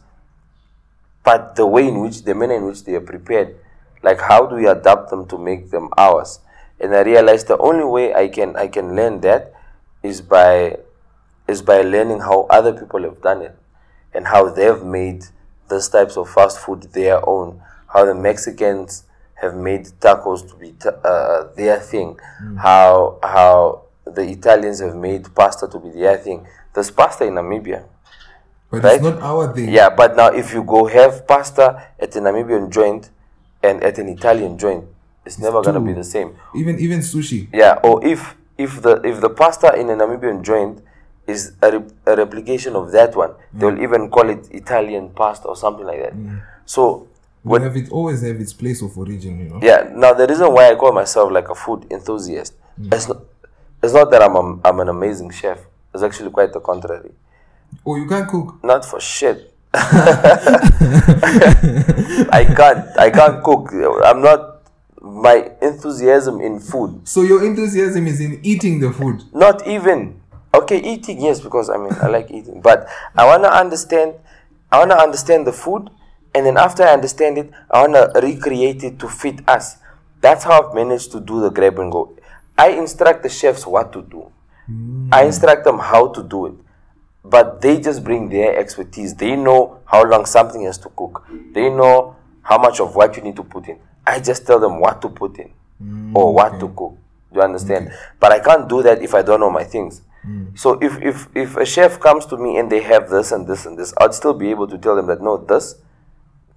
[1.23, 3.55] But the way in which the manner in which they are prepared,
[4.03, 6.39] like how do we adapt them to make them ours?
[6.79, 9.53] And I realized the only way I can I can learn that
[10.03, 10.77] is by
[11.51, 13.55] is by learning how other people have done it.
[14.13, 15.21] and how they've made
[15.69, 17.61] these types of fast food their own.
[17.93, 19.03] How the Mexicans
[19.41, 22.09] have made tacos to be ta- uh, their thing.
[22.67, 23.83] How how
[24.17, 26.39] the Italians have made pasta to be their thing.
[26.73, 27.81] There's pasta in Namibia.
[28.69, 28.95] But Right?
[28.95, 29.69] it's not our thing.
[29.77, 31.65] Yeah, but now if you go have pasta
[32.03, 33.03] at a Namibian joint
[33.63, 34.83] and at an Italian joint,
[35.25, 36.29] it's never gonna be the same.
[36.53, 37.47] Even even sushi.
[37.53, 40.75] Yeah, or if if the if the pasta in a Namibian joint
[41.31, 45.55] is a, re- a replication of that one, they'll even call it Italian pasta or
[45.55, 46.13] something like that.
[46.65, 47.07] So
[47.43, 49.59] We what have it always have its place of origin, you know.
[49.63, 52.93] yeah, now the reason why I call myself like a food enthusiast, mm.
[52.93, 53.17] it's not
[53.83, 55.59] it's not that I'm a, I'm an amazing chef.
[55.93, 57.11] It's actually quite the contrary.
[57.85, 58.63] Oh, you can't cook.
[58.63, 59.51] Not for shit.
[59.73, 59.79] I
[62.55, 62.99] can't.
[62.99, 63.71] I can't cook.
[64.05, 64.61] I'm not.
[65.01, 67.07] My enthusiasm in food.
[67.07, 69.23] So your enthusiasm is in eating the food.
[69.33, 70.20] Not even.
[70.53, 74.15] Okay, eating yes, because I mean I like eating, but I wanna understand.
[74.71, 75.89] I wanna understand the food,
[76.35, 79.77] and then after I understand it, I wanna recreate it to fit us.
[80.19, 82.15] That's how I've managed to do the grab and go.
[82.57, 84.31] I instruct the chefs what to do.
[84.67, 85.09] Hmm.
[85.11, 86.53] I instruct them how to do it.
[87.23, 89.15] But they just bring their expertise.
[89.15, 91.27] They know how long something has to cook.
[91.53, 93.79] They know how much of what you need to put in.
[94.05, 96.97] I just tell them what to put in hmm, or what to cook.
[97.31, 97.91] Do you understand?
[98.19, 100.01] But I can't do that if I don't know my things.
[100.55, 103.65] So if, if if a chef comes to me and they have this and this
[103.65, 105.75] and this, I'd still be able to tell them that no, this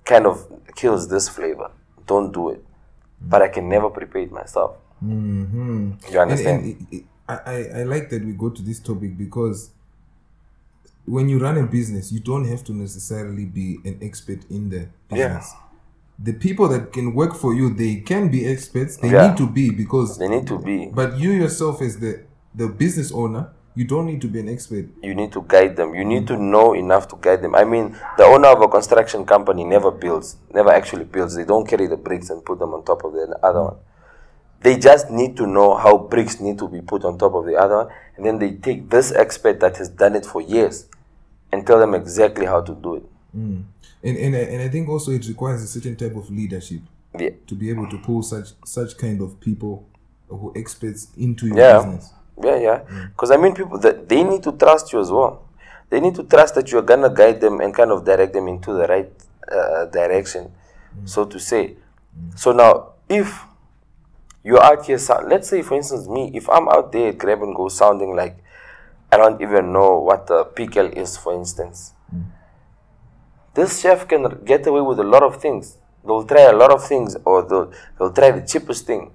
[0.05, 0.47] kind of
[0.77, 1.71] kills this flavor.
[2.07, 2.62] Don't do it.
[3.23, 4.77] But I can never prepare it myself.
[5.03, 5.93] Mm-hmm.
[6.12, 6.65] You understand?
[6.65, 9.71] And, and it, it, I, I- I like that we go to this topic because
[11.07, 14.89] when you run a business, you don't have to necessarily be an expert in the
[15.09, 15.53] business.
[15.55, 15.61] Yeah.
[16.19, 18.97] The people that can work for you, they can be experts.
[18.99, 19.29] They Yeah.
[19.29, 20.87] need to be because, they need to be.
[20.87, 22.23] but you yourself as the
[22.55, 24.87] the business owner, you don't need to be an expert.
[25.03, 25.95] you need to guide them.
[25.95, 27.55] You need to know enough to guide them.
[27.57, 31.35] I mean, the owner of a construction company never builds, never actually builds.
[31.35, 33.77] They don't carry the bricks and put them on top of the other one.
[34.61, 37.57] They just need to know how bricks need to be put on top of the
[37.57, 40.87] other one, and then they take this expert that has done it for years
[41.53, 43.03] and tell them exactly how to do it.
[43.37, 43.65] Mm.
[44.03, 46.81] And, and, I- and I think also it requires a certain type of leadership
[47.19, 47.31] Yeah.
[47.49, 49.87] to be able to pull such such kind of people
[50.29, 51.79] who experts into your Yeah.
[51.79, 52.13] business.
[52.43, 52.78] Yeah, yeah.
[52.80, 53.11] Mm.
[53.11, 55.49] Because I mean, people that they need to trust you as well.
[55.91, 58.72] They need to trust that you're gonna guide them and kind of direct them into
[58.72, 59.11] the right
[59.51, 60.51] uh, direction,
[60.97, 61.09] mm.
[61.09, 61.76] so to say.
[62.18, 62.39] Mm.
[62.39, 63.43] So now, if
[64.43, 67.55] you're out here, let's say, for instance, me, if I'm out there at grab and
[67.55, 68.39] go sounding like
[69.12, 71.93] I don't even know what the pickle is, for instance,
[73.55, 75.78] this chef can get away with a lot of things.
[76.05, 79.12] They'll try a lot of things, or they'll, they'll try the cheapest thing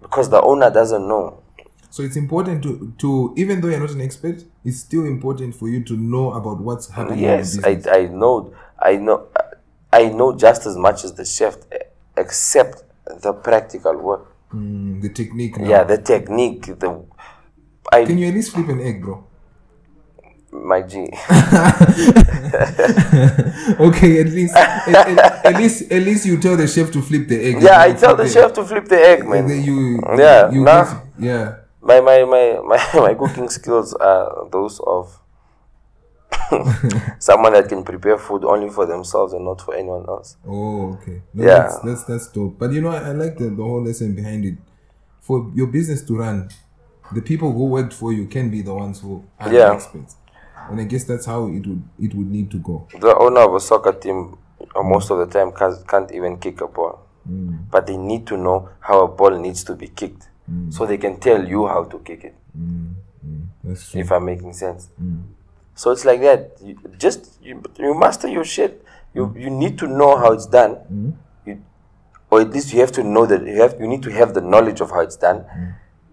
[0.00, 1.42] because the owner doesn't know.
[1.96, 5.66] So it's important to, to even though you're not an expert, it's still important for
[5.66, 7.80] you to know about what's happening Yes, I.
[7.90, 9.28] I know, I know,
[9.90, 11.56] I know just as much as the chef,
[12.14, 12.82] except
[13.22, 14.26] the practical work.
[14.52, 15.56] Mm, the technique.
[15.56, 15.70] Now.
[15.70, 17.02] Yeah, the technique, the,
[17.90, 19.24] I, Can you at least flip an egg, bro?
[20.52, 20.98] my G.
[23.80, 27.26] okay, at least at, at- at least at least you tell the chef to flip
[27.26, 27.62] the egg.
[27.62, 29.46] yeah, I tell the chef to flip the egg, and man.
[29.48, 30.84] then you Yeah, you nah.
[30.84, 31.56] get- yeah.
[31.86, 35.20] My, my, my, my, my cooking skills are those of
[37.18, 40.36] someone that can prepare food only for themselves and not for anyone else.
[40.46, 41.22] Oh, okay.
[41.34, 41.62] No, Yeah.
[41.62, 42.58] That's, that's that's dope.
[42.58, 44.54] But you know, I, I like the, the whole lesson behind it.
[45.20, 46.48] For your business to run,
[47.12, 49.72] the people who worked for you can be the ones who are Yeah.
[49.74, 50.16] experts.
[50.70, 52.88] And I guess that's how it would it would need to go.
[53.00, 54.36] The owner of a soccer team,
[54.74, 57.02] uh, most of the time, can't, can't even kick a ball.
[57.70, 60.28] But they need to know how a ball needs to be kicked.
[60.50, 60.72] Mm.
[60.72, 62.94] So they can tell you how to kick it, mm.
[63.26, 63.46] Mm.
[63.64, 64.00] That's true.
[64.00, 64.88] if I'm making sense.
[65.74, 66.56] So it's like that.
[66.62, 68.84] You just you, you master your shit.
[69.12, 70.78] You you need to know how it's done.
[71.44, 71.62] You,
[72.30, 74.40] or at least you have to know that you have you need to have the
[74.40, 75.44] knowledge of how it's done.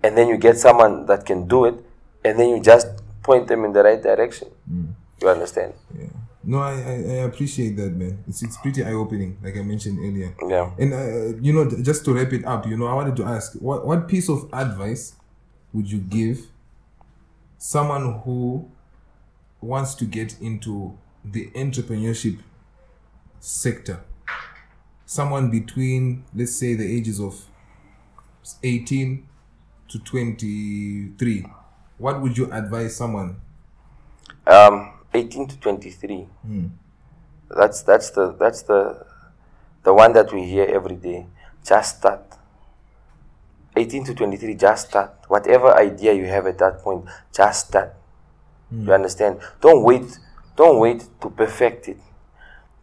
[0.03, 1.75] And then you get someone that can do it,
[2.25, 2.88] and then you just
[3.23, 4.49] point them in the right direction.
[5.21, 5.73] You understand?
[5.97, 6.07] Yeah.
[6.46, 8.24] No, I, I, I appreciate that, man.
[8.28, 10.36] It's it's pretty eye opening, like I mentioned earlier.
[10.48, 10.72] Yeah.
[10.78, 13.54] And uh, you know, just to wrap it up, you know, I wanted to ask,
[13.54, 15.16] what what piece of advice
[15.72, 16.39] would you give
[17.58, 18.70] someone who
[19.62, 22.39] wants to get into the entrepreneurship
[23.39, 24.04] sector?
[25.06, 27.39] Someone between, let's say, the ages of
[28.64, 29.28] eighteen
[29.88, 31.46] to twenty-three.
[31.98, 33.39] What would you advise someone?
[34.46, 36.28] Um, 18 to 23.
[36.45, 36.66] Hmm.
[37.49, 39.05] That's that's the that's the
[39.84, 41.28] the one that we hear every day.
[41.64, 42.22] Just start.
[43.76, 45.14] 18 to 23, just start.
[45.28, 47.05] Whatever idea you have at that point,
[47.36, 47.93] just start.
[48.70, 48.88] Hmm.
[48.88, 49.39] You understand?
[49.61, 50.20] Don't wait
[50.55, 51.97] Don't wait to perfect it.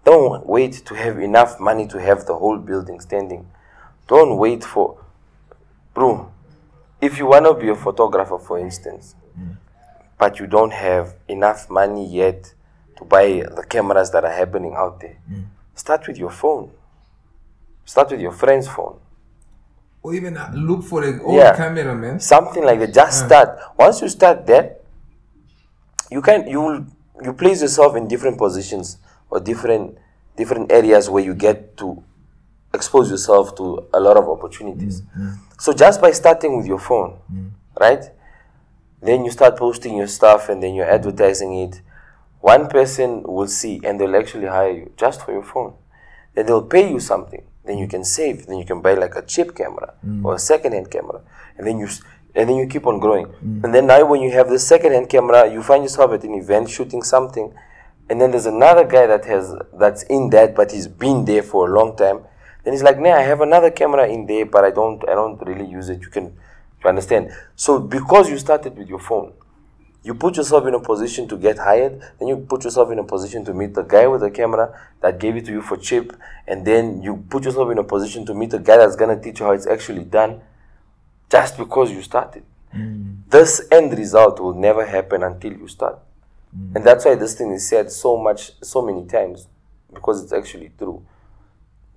[0.04, 3.48] Don't wait to have enough money to have the whole building standing.
[4.08, 4.98] Don't wait for,
[5.94, 6.32] bro.
[7.00, 9.49] If you want to be a photographer, for instance, hmm.
[10.20, 12.52] But you don't have enough money yet
[12.98, 15.40] to buy the cameras that are happening out there, hmm.
[15.74, 16.70] start with your phone.
[17.86, 19.00] Start with your friend's phone.
[20.02, 21.56] Or even uh, look for an old Yeah.
[21.56, 22.20] camera, man.
[22.20, 22.92] Something like that.
[22.94, 23.26] Just uh.
[23.26, 23.58] start.
[23.78, 24.84] Once you start that,
[26.10, 26.84] you can you will
[27.24, 28.98] you place yourself in different positions
[29.30, 29.96] or different
[30.36, 32.02] different areas where you get to
[32.74, 35.00] expose yourself to a lot of opportunities.
[35.14, 35.28] Hmm.
[35.28, 35.34] Hmm.
[35.58, 37.18] So just by starting with your phone,
[37.80, 38.04] right?
[39.02, 41.80] Then you start posting your stuff and then you're advertising it.
[42.40, 45.74] One person will see and they'll actually hire you just for your phone.
[46.34, 47.42] Then they'll pay you something.
[47.64, 48.46] Then you can save.
[48.46, 50.24] Then you can buy like a cheap camera mm.
[50.24, 51.20] or a second-hand camera,
[51.56, 51.88] and then you
[52.34, 53.26] and then you keep on growing.
[53.26, 53.64] Mm.
[53.64, 56.70] And then now when you have the second-hand camera, you find yourself at an event
[56.70, 57.52] shooting something,
[58.08, 61.68] and then there's another guy that has that's in that, but he's been there for
[61.68, 62.24] a long time.
[62.64, 65.40] Then he's like, "Nah, I have another camera in there, but I don't I don't
[65.46, 66.00] really use it.
[66.00, 66.36] You can,
[66.84, 67.32] you understand?
[67.56, 69.32] So because you started with your phone,
[70.02, 73.04] you put yourself in a position to get hired, then you put yourself in a
[73.04, 76.12] position to meet the guy with the camera that gave it to you for cheap,
[76.46, 79.40] and then you put yourself in a position to meet the guy that's gonna teach
[79.40, 80.40] you how it's actually done
[81.30, 82.42] just because you started.
[82.74, 83.18] Mm.
[83.28, 85.98] This end result will never happen until you start.
[86.56, 86.76] Mm.
[86.76, 89.48] And that's why this thing is said so much, so many times,
[89.92, 91.04] because it's actually true.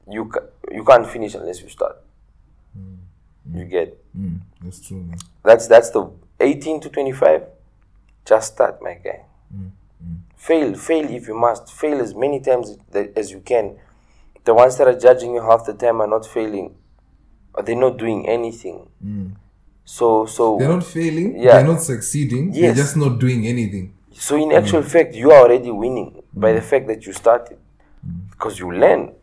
[0.10, 1.98] You, ca- you can't finish unless you start.
[3.54, 5.18] You get Mm, that's true, man.
[5.44, 6.08] that's that's the
[6.40, 7.48] 18 to 25
[8.26, 9.72] just start my guy mm,
[10.06, 10.18] mm.
[10.36, 12.78] fail fail if you must fail as many times
[13.16, 13.76] as you can
[14.44, 16.76] the ones that are judging you half the time are not failing
[17.56, 19.32] or they're not doing anything mm.
[19.84, 21.40] so so They're not failing.
[21.40, 21.54] Yeah.
[21.54, 22.52] They're not succeeding.
[22.52, 23.94] They're just not doing anything.
[24.12, 27.58] So in actual fact, you are already winning by the fact that you started,
[28.30, 29.14] because you learn.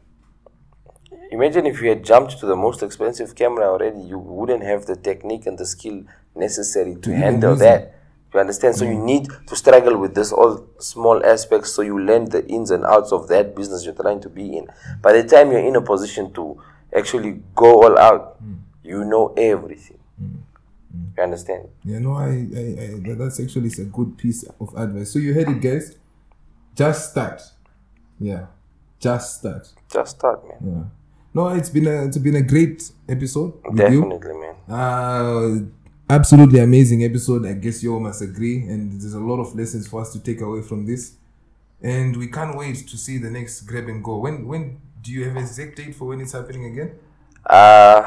[1.31, 4.97] Imagine if you had jumped to the most expensive camera already, you wouldn't have the
[4.97, 6.03] technique and the skill
[6.35, 7.95] necessary to, handle that.
[8.35, 8.77] You understand?
[8.77, 9.05] So you mm.
[9.05, 13.13] need to struggle with this all small aspects, so you learn the ins and outs
[13.13, 14.69] of that business you're trying to be in.
[15.03, 16.61] By the time you're in a position to
[16.97, 18.59] actually go all out, mm.
[18.83, 19.99] you know everything.
[20.23, 20.39] Mm.
[21.17, 21.69] You understand?
[21.85, 25.13] Yeah, no, I, I, I that- that's actually a good piece of advice.
[25.13, 25.97] So you heard it, guys.
[26.75, 27.43] Just start.
[28.19, 28.47] Yeah,
[28.99, 29.69] just start.
[29.93, 30.59] Just start, man.
[30.73, 31.00] Yeah.
[31.33, 34.03] No, it's been a it's been a great episode with you.
[34.03, 34.55] Definitely, man.
[34.69, 37.47] Uh, absolutely amazing episode.
[37.47, 40.21] I guess you all must agree, and there's a lot of lessons for us to
[40.21, 41.13] take away from this.
[41.83, 44.19] And we can't wait to see the next grab and go.
[44.19, 46.99] When when do you have a exact date for when it's happening again?
[47.47, 48.03] Uh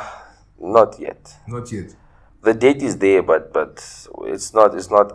[0.59, 1.33] not yet.
[1.47, 1.95] Not yet.
[2.41, 3.77] The date is there, but but
[4.25, 4.75] it's not.
[4.75, 5.11] It's not.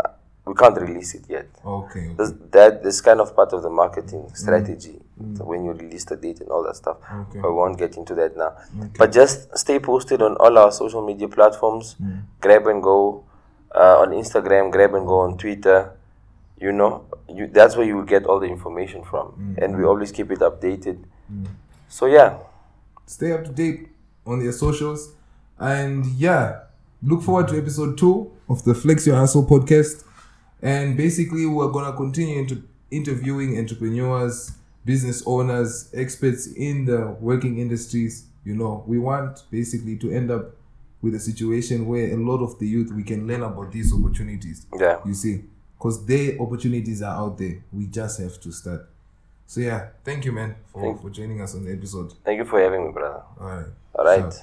[0.46, 1.46] We can't release it yet.
[1.62, 2.08] Okay.
[2.08, 2.14] okay.
[2.16, 5.44] This, that is kind of part of the marketing strategy Mm.
[5.44, 6.98] when you release the date and all that stuff.
[7.12, 7.40] Okay.
[7.40, 8.56] I won't get into that now.
[8.96, 11.96] But just stay posted on all our social media platforms.
[12.00, 12.22] Mm.
[12.40, 13.24] Grab and go
[13.74, 14.70] uh, on Instagram.
[14.70, 15.92] Grab and go on Twitter.
[16.60, 19.64] You know, you that's where you will get all the information from, mm.
[19.64, 21.04] and we always keep it updated.
[21.88, 22.38] So yeah,
[23.06, 23.88] stay up to date
[24.26, 25.14] on their socials.
[25.58, 26.60] And yeah,
[27.02, 30.04] look forward to episode two of the Flex Your Hustle podcast.
[30.62, 34.52] And basically, we're gonna continue into interviewing entrepreneurs,
[34.84, 38.26] business owners, experts in the working industries.
[38.44, 40.54] You know, we want basically to end up
[41.02, 44.66] with a situation where a lot of the youth we can learn about these opportunities.
[44.78, 44.98] yeah.
[45.04, 45.44] You see,
[45.78, 47.62] because their opportunities are out there.
[47.72, 48.88] We just have to start.
[49.46, 52.12] So yeah, thank you, man, for, for joining us on the episode.
[52.24, 53.22] Thank you for having me, brother.
[53.40, 53.66] All right.
[53.94, 54.32] All right.
[54.32, 54.42] Sure.